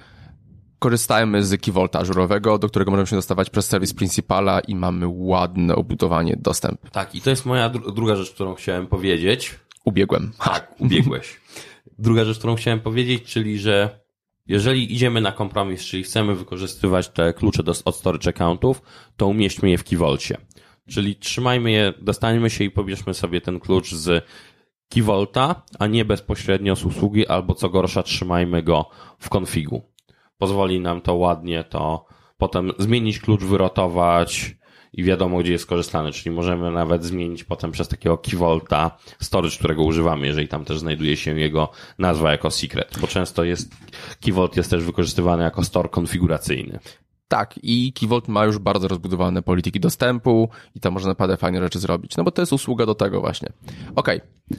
Korzystajmy 0.79 1.45
z 1.45 1.61
Key 1.61 1.73
Vaulta 1.73 2.05
żurowego, 2.05 2.59
do 2.59 2.69
którego 2.69 2.91
możemy 2.91 3.07
się 3.07 3.17
dostawać 3.17 3.51
przez 3.51 3.67
serwis 3.67 3.95
Principala 3.95 4.61
i 4.61 4.75
mamy 4.75 5.07
ładne 5.09 5.77
obudowanie 5.77 6.37
dostęp. 6.41 6.91
Tak, 6.91 7.15
i 7.15 7.21
to 7.21 7.31
jest 7.31 7.47
moja 7.47 7.69
dru 7.69 7.93
druga 7.93 8.17
rzecz, 8.17 8.31
którą 8.31 8.55
chciałem 8.55 8.87
powiedzieć. 8.87 9.59
Ubiegłem. 9.85 10.33
Tak, 10.39 10.75
ubiegłeś. 10.79 11.41
druga 11.99 12.25
rzecz, 12.25 12.39
którą 12.39 12.55
chciałem 12.55 12.81
powiedzieć, 12.81 13.23
czyli 13.25 13.59
że 13.59 14.01
jeżeli 14.47 14.95
idziemy 14.95 15.21
na 15.21 15.33
kompromis, 15.33 15.83
czyli 15.83 16.03
chcemy 16.03 16.35
wykorzystywać 16.35 17.09
te 17.09 17.33
klucze 17.33 17.63
do, 17.63 17.73
od 17.85 17.97
storage 17.97 18.31
accountów, 18.31 18.83
to 19.17 19.27
umieśćmy 19.27 19.71
je 19.71 19.79
w 19.79 19.85
Key 19.85 19.99
Vaulcie. 19.99 20.37
Czyli 20.89 21.17
trzymajmy 21.17 21.71
je, 21.71 21.93
dostaniemy 22.01 22.51
się 22.51 22.65
i 22.65 22.71
pobierzmy 22.71 23.15
sobie 23.15 23.41
ten 23.41 23.61
klucz 23.61 23.95
z 23.95 24.25
Kivolta, 24.89 25.63
a 25.79 25.87
nie 25.87 26.05
bezpośrednio 26.05 26.77
z 26.77 26.85
usługi, 26.85 27.27
albo 27.27 27.55
co 27.55 27.69
gorsza, 27.69 28.03
trzymajmy 28.03 28.63
go 28.63 28.91
w 29.19 29.29
konfigu. 29.29 29.83
Pozwoli 30.39 30.81
nam 30.81 31.01
to 31.01 31.15
ładnie 31.15 31.65
to 31.65 32.07
potem 32.39 32.73
zmienić 32.79 33.19
klucz, 33.19 33.43
wyrotować 33.43 34.57
i 34.93 35.05
wiadomo, 35.05 35.39
gdzie 35.39 35.53
jest 35.53 35.67
korzystany, 35.67 36.13
czyli 36.13 36.35
możemy 36.35 36.71
nawet 36.71 37.05
zmienić 37.05 37.45
potem 37.45 37.73
przez 37.73 37.89
takiego 37.89 38.19
Kivolta 38.19 38.99
storage, 39.21 39.57
którego 39.59 39.83
używamy, 39.83 40.27
jeżeli 40.27 40.49
tam 40.49 40.65
też 40.65 40.79
znajduje 40.79 41.17
się 41.17 41.41
jego 41.41 41.69
nazwa 41.99 42.33
jako 42.33 42.51
secret, 42.51 42.99
bo 43.01 43.07
często 43.07 43.45
jest, 43.45 43.75
Kivolt 44.21 44.57
jest 44.57 44.71
też 44.71 44.85
wykorzystywany 44.85 45.43
jako 45.43 45.65
store 45.65 45.89
konfiguracyjny. 45.89 46.79
Tak, 47.33 47.55
i 47.63 47.93
Keyvolt 47.93 48.29
ma 48.29 48.45
już 48.45 48.59
bardzo 48.59 48.89
rozbudowane 48.89 49.43
polityki 49.43 49.81
dostępu 49.81 50.49
i 50.75 50.81
tam 50.81 50.93
można 50.93 51.09
naprawdę 51.09 51.37
fajne 51.37 51.59
rzeczy 51.61 51.79
zrobić, 51.79 52.17
no 52.17 52.25
bo 52.25 52.31
to 52.31 52.43
jest 52.43 52.53
usługa 52.53 52.87
do 52.87 52.95
tego 52.95 53.21
właśnie. 53.21 53.49
Okej, 53.97 54.21
okay. 54.21 54.59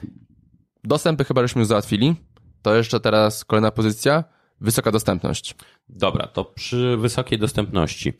dostępy 0.84 1.24
chyba 1.24 1.42
żeśmy 1.42 1.58
już 1.60 1.68
załatwili, 1.68 2.14
to 2.62 2.74
jeszcze 2.74 3.00
teraz 3.00 3.44
kolejna 3.44 3.70
pozycja, 3.70 4.24
wysoka 4.60 4.92
dostępność. 4.92 5.54
Dobra, 5.88 6.26
to 6.26 6.44
przy 6.44 6.96
wysokiej 6.96 7.38
dostępności. 7.38 8.12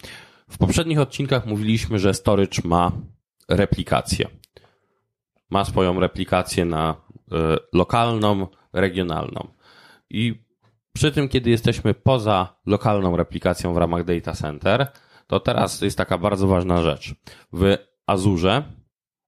W 0.51 0.59
poprzednich 0.59 1.01
odcinkach 1.01 1.47
mówiliśmy, 1.47 1.99
że 1.99 2.14
storage 2.14 2.62
ma 2.64 2.93
replikację. 3.49 4.29
Ma 5.51 5.64
swoją 5.64 6.01
replikację 6.01 6.64
na 6.64 6.97
y, 7.17 7.35
lokalną, 7.73 8.47
regionalną. 8.73 9.49
I 10.11 10.43
przy 10.94 11.12
tym, 11.12 11.28
kiedy 11.28 11.50
jesteśmy 11.50 11.94
poza 11.94 12.57
lokalną 12.66 13.16
replikacją 13.16 13.74
w 13.74 13.76
ramach 13.76 14.04
data 14.04 14.33
center, 14.33 14.87
to 15.26 15.40
teraz 15.40 15.80
jest 15.80 15.98
taka 15.98 16.18
bardzo 16.18 16.46
ważna 16.46 16.83
rzecz. 16.83 17.14
W 17.52 17.76
Azure 18.07 18.62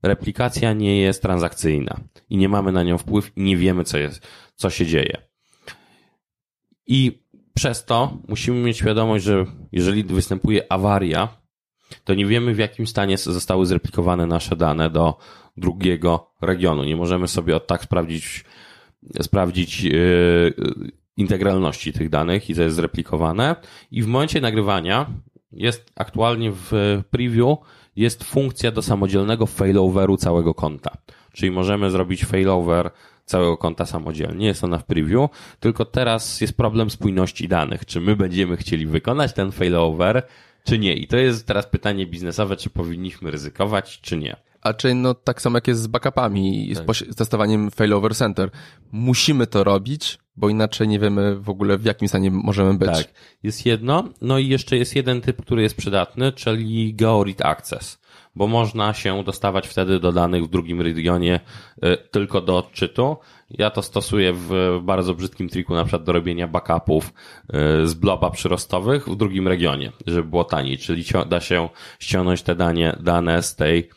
replikacja 0.02 0.72
nie 0.72 1.00
jest 1.00 1.22
transakcyjna 1.22 2.00
i 2.31 2.37
nie 2.37 2.48
mamy 2.48 2.72
na 2.72 2.83
nią 2.83 2.98
wpływ 2.98 3.33
i 3.37 3.42
nie 3.42 3.57
wiemy, 3.57 3.85
co, 3.85 3.98
jest, 3.98 4.26
co 4.55 4.70
się 4.70 4.87
dzieje. 4.87 5.16
I 6.87 7.22
przez 7.55 7.85
to 7.85 8.18
musimy 8.29 8.61
mieć 8.61 8.79
świadomość, 8.79 9.24
że 9.24 9.46
jeżeli 9.72 10.05
występuje 10.05 10.72
awaria, 10.72 11.29
to 12.05 12.14
nie 12.14 12.26
wiemy, 12.26 12.55
w 12.55 12.59
jakim 12.59 12.87
stanie 12.87 13.18
zostały 13.18 13.66
zreplikowane 13.66 14.26
nasze 14.26 14.57
dane 14.57 14.90
do 14.90 15.18
drugiego 15.57 16.31
regionu. 16.40 16.85
Nie 16.85 16.96
możemy 16.96 17.29
sobie 17.29 17.57
od 17.57 17.66
tak 17.66 17.83
sprawdzić, 17.83 18.44
sprawdzić 19.22 19.83
yy, 19.83 20.55
integralności 21.16 21.92
tych 21.92 22.11
danych 22.11 22.50
i 22.50 22.55
to 22.55 22.62
jest 22.62 22.76
zreplikowane. 22.76 23.57
I 23.90 24.02
w 24.02 24.07
momencie 24.07 24.40
nagrywania 24.40 25.07
jest 25.52 25.92
aktualnie 25.96 26.52
w 26.52 27.02
preview 27.11 27.59
jest 27.96 28.24
funkcja 28.24 28.72
do 28.72 28.83
samodzielnego 28.83 29.46
failoveru 29.46 30.16
całego 30.16 30.55
konta. 30.55 30.90
Czyli 31.33 31.50
możemy 31.50 31.90
zrobić 31.90 32.24
failover 32.24 32.90
całego 33.24 33.57
konta 33.57 33.87
samodzielnie. 33.87 34.46
Jest 34.46 34.64
ona 34.64 34.79
w 34.79 34.85
preview, 34.85 35.31
tylko 35.61 35.85
teraz 35.85 36.40
jest 36.40 36.57
problem 36.57 36.90
spójności 36.90 37.48
danych. 37.48 37.87
Czy 37.87 38.00
my 38.00 38.16
będziemy 38.16 38.57
chcieli 38.57 38.87
wykonać 38.87 39.33
ten 39.33 39.52
failover, 39.52 40.22
czy 40.64 40.79
nie? 40.79 40.94
I 40.94 41.07
to 41.07 41.16
jest 41.16 41.46
teraz 41.46 41.66
pytanie 41.66 42.07
biznesowe, 42.07 42.57
czy 42.57 42.70
powinniśmy 42.70 43.31
ryzykować, 43.31 44.00
czy 44.00 44.16
nie. 44.16 44.37
A 44.61 44.74
czy 44.74 44.94
no 44.94 45.14
tak 45.14 45.42
samo 45.42 45.57
jak 45.57 45.68
jest 45.68 45.83
z 45.83 45.87
backupami 45.87 46.70
i 46.70 46.74
z, 46.74 46.79
Tak. 46.87 46.96
z 46.96 47.16
testowaniem 47.16 47.70
failover 47.70 48.14
center. 48.14 48.50
Musimy 48.92 49.46
to 49.46 49.64
robić, 49.64 50.18
bo 50.37 50.49
inaczej 50.49 50.88
nie 50.88 50.99
wiemy 50.99 51.37
w 51.37 51.51
ogóle 51.51 51.79
w 51.79 51.85
jakim 51.85 52.09
stanie 52.09 52.31
możemy 52.31 52.75
być. 52.75 52.88
Tak, 52.88 53.07
jest 53.42 53.66
jedno. 53.66 54.05
No 54.22 54.38
i 54.38 54.49
jeszcze 54.49 54.77
jest 54.77 54.96
jeden 54.96 55.20
typ, 55.20 55.42
który 55.42 55.62
jest 55.62 55.77
przydatny, 55.77 56.33
czyli 56.33 56.94
Georead 56.94 57.42
Access, 57.42 58.03
bo 58.35 58.46
można 58.46 58.94
się 58.94 59.25
dostawać 59.25 59.68
wtedy 59.68 60.01
do 60.01 60.12
danych 60.12 60.44
w 60.44 60.49
drugim 60.49 60.81
regionie 60.81 61.40
y, 61.85 61.96
tylko 62.11 62.40
do 62.40 62.59
odczytu. 62.59 63.16
Ja 63.51 63.70
to 63.70 63.83
stosuję 63.83 64.33
w 64.33 64.81
bardzo 64.83 65.14
brzydkim 65.14 65.49
triku, 65.49 65.75
na 65.75 65.85
przykład 65.85 66.05
do 66.05 66.12
robienia 66.12 66.49
backupów 66.49 67.12
y, 67.83 67.87
z 67.87 67.94
bloba 67.94 68.31
przyrostowych 68.31 69.09
w 69.09 69.16
drugim 69.16 69.49
regionie, 69.49 69.92
żeby 70.07 70.29
było 70.29 70.44
taniej, 70.44 70.79
czyli 70.79 71.05
da 71.29 71.40
się 71.40 71.68
ściągnąć 71.99 72.42
te 72.42 72.55
danie, 72.55 72.96
dane 73.01 73.42
z 73.42 73.57
tej 73.57 73.88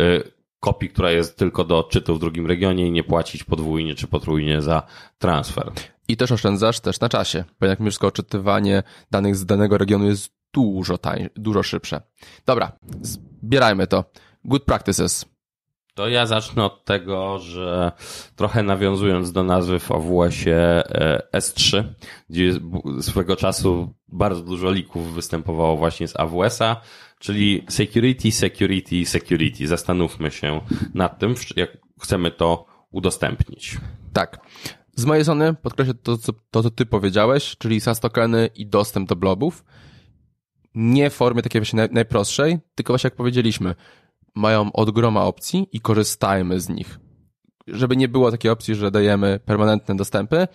y, 0.00 0.35
kopii, 0.66 0.88
która 0.88 1.10
jest 1.10 1.36
tylko 1.36 1.64
do 1.64 1.78
odczytu 1.78 2.14
w 2.14 2.18
drugim 2.18 2.46
regionie 2.46 2.86
i 2.86 2.90
nie 2.90 3.04
płacić 3.04 3.44
podwójnie 3.44 3.94
czy 3.94 4.06
potrójnie 4.06 4.62
za 4.62 4.82
transfer. 5.18 5.72
I 6.08 6.16
też 6.16 6.32
oszczędzasz 6.32 6.80
też 6.80 7.00
na 7.00 7.08
czasie, 7.08 7.44
bo 7.60 7.66
jak 7.66 7.80
wszystko 7.80 8.06
odczytywanie 8.06 8.82
danych 9.10 9.36
z 9.36 9.46
danego 9.46 9.78
regionu 9.78 10.06
jest 10.06 10.32
dużo 10.52 10.98
tań, 10.98 11.28
dużo 11.36 11.62
szybsze. 11.62 12.00
Dobra, 12.46 12.72
zbierajmy 13.02 13.86
to. 13.86 14.04
Good 14.44 14.64
practices. 14.64 15.24
To 15.94 16.08
ja 16.08 16.26
zacznę 16.26 16.64
od 16.64 16.84
tego, 16.84 17.38
że 17.38 17.92
trochę 18.36 18.62
nawiązując 18.62 19.32
do 19.32 19.42
nazwy 19.42 19.78
w 19.78 19.92
AWS-ie 19.92 20.56
e, 20.56 21.22
S3, 21.32 21.84
gdzie 22.30 22.52
swego 23.00 23.36
czasu 23.36 23.94
bardzo 24.08 24.42
dużo 24.42 24.70
lików 24.70 25.14
występowało 25.14 25.76
właśnie 25.76 26.08
z 26.08 26.16
AWS-a, 26.16 26.80
czyli 27.18 27.64
security, 27.68 28.32
security, 28.32 29.06
security. 29.06 29.66
Zastanówmy 29.66 30.30
się 30.30 30.60
nad 30.94 31.18
tym, 31.18 31.34
jak 31.56 31.78
chcemy 32.00 32.30
to 32.30 32.66
udostępnić. 32.90 33.78
Tak. 34.12 34.40
Z 34.96 35.04
mojej 35.04 35.24
strony 35.24 35.54
podkreślę 35.54 35.94
to, 35.94 36.18
co, 36.18 36.32
to, 36.50 36.62
co 36.62 36.70
ty 36.70 36.86
powiedziałeś, 36.86 37.56
czyli 37.58 37.80
SAS 37.80 38.00
tokeny 38.00 38.50
i 38.54 38.66
dostęp 38.66 39.08
do 39.08 39.16
blobów. 39.16 39.64
Nie 40.74 41.10
w 41.10 41.14
formie 41.14 41.42
takiej 41.42 41.60
właśnie 41.60 41.76
naj, 41.76 41.88
najprostszej, 41.92 42.58
tylko 42.74 42.92
właśnie 42.92 43.08
jak 43.08 43.16
powiedzieliśmy, 43.16 43.74
mają 44.34 44.72
od 44.72 44.90
groma 44.90 45.24
opcji 45.24 45.68
i 45.72 45.80
korzystajmy 45.80 46.60
z 46.60 46.68
nich. 46.68 46.98
Żeby 47.66 47.96
nie 47.96 48.08
było 48.08 48.30
takiej 48.30 48.50
opcji, 48.50 48.74
że 48.74 48.90
dajemy 48.90 49.40
permanentne 49.44 49.96
dostępy 49.96 50.48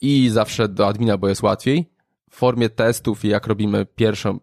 i 0.00 0.28
zawsze 0.28 0.68
do 0.68 0.86
admina, 0.86 1.18
bo 1.18 1.28
jest 1.28 1.42
łatwiej. 1.42 1.90
W 2.30 2.36
formie 2.36 2.68
testów 2.68 3.24
i 3.24 3.28
jak 3.28 3.46
robimy 3.46 3.86
pierwszą, 3.86 4.40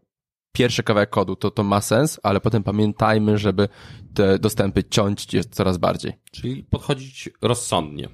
pierwszy 0.51 0.83
kawałek 0.83 1.09
kodu, 1.09 1.35
to 1.35 1.51
to 1.51 1.63
ma 1.63 1.81
sens, 1.81 2.19
ale 2.23 2.41
potem 2.41 2.63
pamiętajmy, 2.63 3.37
żeby 3.37 3.69
te 4.13 4.39
dostępy 4.39 4.83
ciąć 4.83 5.27
coraz 5.51 5.77
bardziej. 5.77 6.13
Czyli 6.31 6.63
podchodzić 6.63 7.29
rozsądnie. 7.41 8.09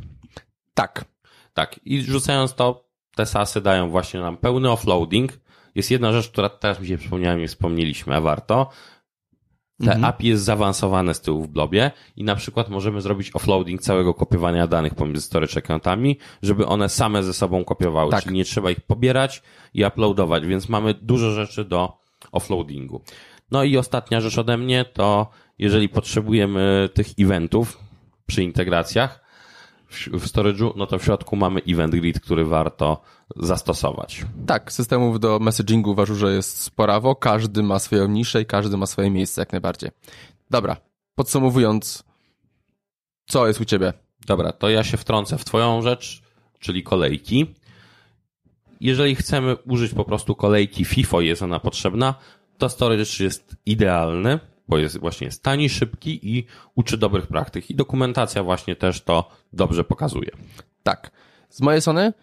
Tak, 0.73 1.05
Tak, 1.53 1.79
i 1.85 2.01
rzucając 2.01 2.53
to, 2.53 2.89
te 3.15 3.25
sasy 3.25 3.61
dają 3.61 3.89
właśnie 3.89 4.19
nam 4.19 4.37
pełny 4.37 4.71
offloading. 4.71 5.31
Jest 5.75 5.91
jedna 5.91 6.11
rzecz, 6.11 6.29
która 6.29 6.49
teraz 6.49 6.79
mi 6.79 6.87
się 6.87 6.97
przypomniała, 6.97 7.35
nie 7.35 7.47
wspomnieliśmy, 7.47 8.15
a 8.15 8.21
warto. 8.21 8.69
Te 9.85 9.91
Mhm. 9.91 10.05
API 10.05 10.27
jest 10.27 10.43
zaawansowane 10.43 11.13
z 11.13 11.21
tyłu 11.21 11.43
w 11.43 11.47
blobie 11.47 11.91
i 12.15 12.23
na 12.23 12.35
przykład 12.35 12.69
możemy 12.69 13.01
zrobić 13.01 13.31
offloading 13.35 13.81
całego 13.81 14.13
kopiowania 14.13 14.67
danych 14.67 14.95
pomiędzy 14.95 15.21
storage 15.21 15.57
accountami, 15.57 16.17
żeby 16.41 16.65
one 16.65 16.89
same 16.89 17.23
ze 17.23 17.33
sobą 17.33 17.63
kopiowały, 17.65 18.11
Tak. 18.11 18.23
czyli 18.23 18.35
nie 18.35 18.45
trzeba 18.45 18.71
ich 18.71 18.81
pobierać 18.81 19.43
i 19.73 19.85
uploadować, 19.85 20.45
więc 20.45 20.69
mamy 20.69 20.93
dużo 20.93 21.31
rzeczy 21.31 21.65
do 21.65 21.97
offloadingu. 22.31 23.01
No 23.51 23.63
i 23.63 23.77
ostatnia 23.77 24.21
rzecz 24.21 24.37
ode 24.37 24.57
mnie 24.57 24.85
to, 24.85 25.27
jeżeli 25.59 25.89
potrzebujemy 25.89 26.89
tych 26.93 27.07
eventów 27.19 27.79
przy 28.25 28.43
integracjach, 28.43 29.22
w 30.13 30.27
storage'u, 30.27 30.73
no 30.75 30.87
to 30.87 30.99
w 30.99 31.03
środku 31.03 31.35
mamy 31.35 31.61
event 31.67 31.95
grid, 31.95 32.19
który 32.19 32.45
warto 32.45 33.01
zastosować. 33.35 34.25
Tak, 34.45 34.71
systemów 34.71 35.19
do 35.19 35.39
messagingu 35.39 35.91
uważam, 35.91 36.15
że 36.15 36.33
jest 36.33 36.61
sporawo. 36.61 37.15
Każdy 37.15 37.63
ma 37.63 37.79
swoją 37.79 38.07
niszę 38.07 38.41
i 38.41 38.45
każdy 38.45 38.77
ma 38.77 38.85
swoje 38.85 39.09
miejsce 39.09 39.41
jak 39.41 39.51
najbardziej. 39.51 39.89
Dobra, 40.49 40.77
podsumowując, 41.15 42.03
co 43.25 43.47
jest 43.47 43.61
u 43.61 43.65
ciebie? 43.65 43.93
Dobra, 44.25 44.51
to 44.51 44.69
ja 44.69 44.83
się 44.83 44.97
wtrącę 44.97 45.37
w 45.37 45.45
twoją 45.45 45.81
rzecz, 45.81 46.21
czyli 46.59 46.83
kolejki. 46.83 47.55
Jeżeli 48.81 49.15
chcemy 49.15 49.55
użyć 49.55 49.93
po 49.93 50.05
prostu 50.05 50.35
kolejki 50.35 50.85
FIFO 50.85 51.21
i 51.21 51.27
jest 51.27 51.41
ona 51.41 51.59
potrzebna, 51.59 52.15
to 52.57 52.69
storage 52.69 53.03
jest 53.19 53.55
idealny, 53.65 54.39
bo 54.73 54.77
jest 54.77 54.99
właśnie 54.99 55.25
jest 55.25 55.43
tani, 55.43 55.69
szybki 55.69 56.37
i 56.37 56.45
uczy 56.75 56.97
dobrych 56.97 57.27
praktyk. 57.27 57.69
I 57.69 57.75
dokumentacja 57.75 58.43
właśnie 58.43 58.75
też 58.75 59.01
to 59.01 59.29
dobrze 59.53 59.83
pokazuje. 59.83 60.31
Tak, 60.83 61.11
z 61.49 61.61
mojej 61.61 61.81
strony 61.81 62.13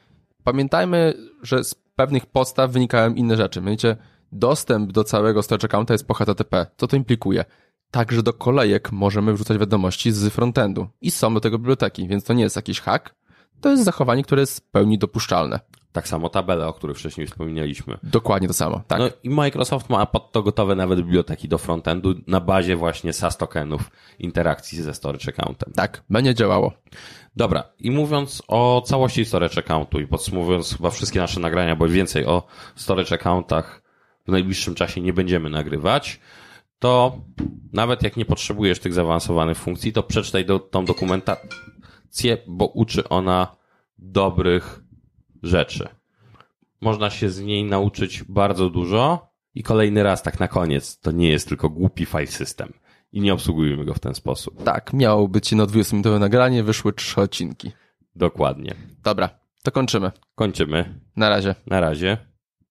pamiętajmy, 0.45 1.15
że 1.43 1.65
z 1.65 1.75
pewnych 1.75 2.27
podstaw 2.27 2.71
wynikają 2.71 3.15
inne 3.15 3.37
rzeczy. 3.37 3.61
Mianowicie 3.61 3.97
dostęp 4.33 4.93
do 4.93 5.05
całego 5.05 5.43
storage 5.43 5.67
accounta 5.67 5.95
jest 5.95 6.07
po 6.07 6.15
HTTP. 6.15 6.67
Co 6.77 6.87
to 6.87 6.97
implikuje? 6.97 7.45
Także 7.91 8.23
do 8.23 8.33
kolejek 8.33 8.93
możemy 8.93 9.35
wrzucać 9.35 9.59
wiadomości 9.59 10.13
z 10.13 10.33
frontendu 10.33 10.89
i 11.01 11.11
są 11.11 11.35
do 11.35 11.41
tego 11.41 11.59
biblioteki, 11.59 12.09
więc 12.09 12.25
to 12.25 12.33
nie 12.33 12.43
jest 12.43 12.57
jakiś 12.57 12.81
hack, 12.81 13.15
to 13.61 13.69
jest 13.69 13.85
zachowanie, 13.85 14.23
które 14.23 14.43
jest 14.43 14.61
w 14.61 14.71
pełni 14.71 14.99
dopuszczalne. 14.99 15.61
Tak 15.93 16.09
samo 16.09 16.29
tabele, 16.29 16.67
o 16.67 16.73
których 16.73 16.99
wcześniej 16.99 17.27
wspominaliśmy. 17.27 17.99
Dokładnie 18.03 18.49
to 18.49 18.55
samo, 18.55 18.83
tak. 18.89 18.99
No 18.99 19.09
i 19.23 19.31
Microsoft 19.31 19.91
ma 19.91 20.07
pod 20.07 20.33
to 20.33 20.43
gotowe 20.43 20.75
nawet 20.75 20.99
biblioteki 20.99 21.49
do 21.49 21.59
frontendu 21.59 22.15
na 22.27 22.41
bazie 22.41 22.77
właśnie 22.77 23.13
SAS 23.13 23.37
tokenów 23.37 23.91
interakcji 24.19 24.83
ze 24.83 24.95
storage 24.95 25.29
accountem. 25.29 25.73
Tak, 25.73 26.03
będzie 26.11 26.35
działało. 26.35 26.73
Dobra, 27.37 27.65
i 27.79 27.91
mówiąc 27.91 28.43
o 28.49 28.83
całości 28.87 29.25
storage 29.25 29.59
accountu 29.59 30.01
i 30.01 30.07
podsumowując 30.07 30.77
chyba 30.77 30.91
wszystkie 30.91 31.21
nasze 31.21 31.41
nagrania, 31.41 31.77
bo 31.77 31.89
więcej 31.89 32.27
o 32.27 32.43
storage 32.75 33.15
accountach 33.15 33.83
w 34.27 34.31
najbliższym 34.33 34.75
czasie 34.75 35.01
nie 35.01 35.13
będziemy 35.13 35.51
nagrywać, 35.51 36.21
to 36.79 37.19
nawet 37.73 38.03
jak 38.03 38.17
nie 38.17 38.25
potrzebujesz 38.25 38.79
tych 38.79 38.93
zaawansowanych 38.93 39.59
funkcji, 39.59 39.93
to 39.93 40.03
przeczytaj 40.03 40.45
do, 40.45 40.59
tą 40.59 40.85
dokumentację, 40.85 41.49
bo 42.47 42.67
uczy 42.67 43.09
ona 43.09 43.57
dobrych 43.99 44.83
rzeczy. 45.43 45.89
Można 46.81 47.11
się 47.11 47.31
z 47.31 47.41
niej 47.41 47.65
nauczyć 47.65 48.25
bardzo 48.25 48.71
dużo 48.71 49.31
i 49.55 49.63
kolejny 49.63 50.03
raz, 50.03 50.23
tak 50.23 50.41
na 50.41 50.49
koniec, 50.49 50.99
to 51.01 51.11
nie 51.11 51.29
jest 51.29 51.49
tylko 51.49 51.71
głupi 51.71 52.07
file 52.07 52.27
system 52.27 52.73
i 53.13 53.21
nie 53.21 53.35
obsługujemy 53.35 53.85
go 53.85 53.95
w 53.95 53.99
ten 53.99 54.15
sposób. 54.15 54.63
Tak, 54.63 54.93
miało 54.93 55.29
być 55.29 55.53
no 55.53 55.67
20-minutowe 55.67 56.21
nagranie, 56.21 56.63
wyszły 56.63 56.93
trzy 56.93 57.21
odcinki. 57.21 57.73
Dokładnie. 58.17 58.75
Dobra, 59.03 59.29
to 59.63 59.73
kończymy. 59.73 60.13
Kończymy. 60.35 61.01
Na 61.17 61.29
razie. 61.29 61.55
Na 61.67 61.81
razie. 61.81 62.30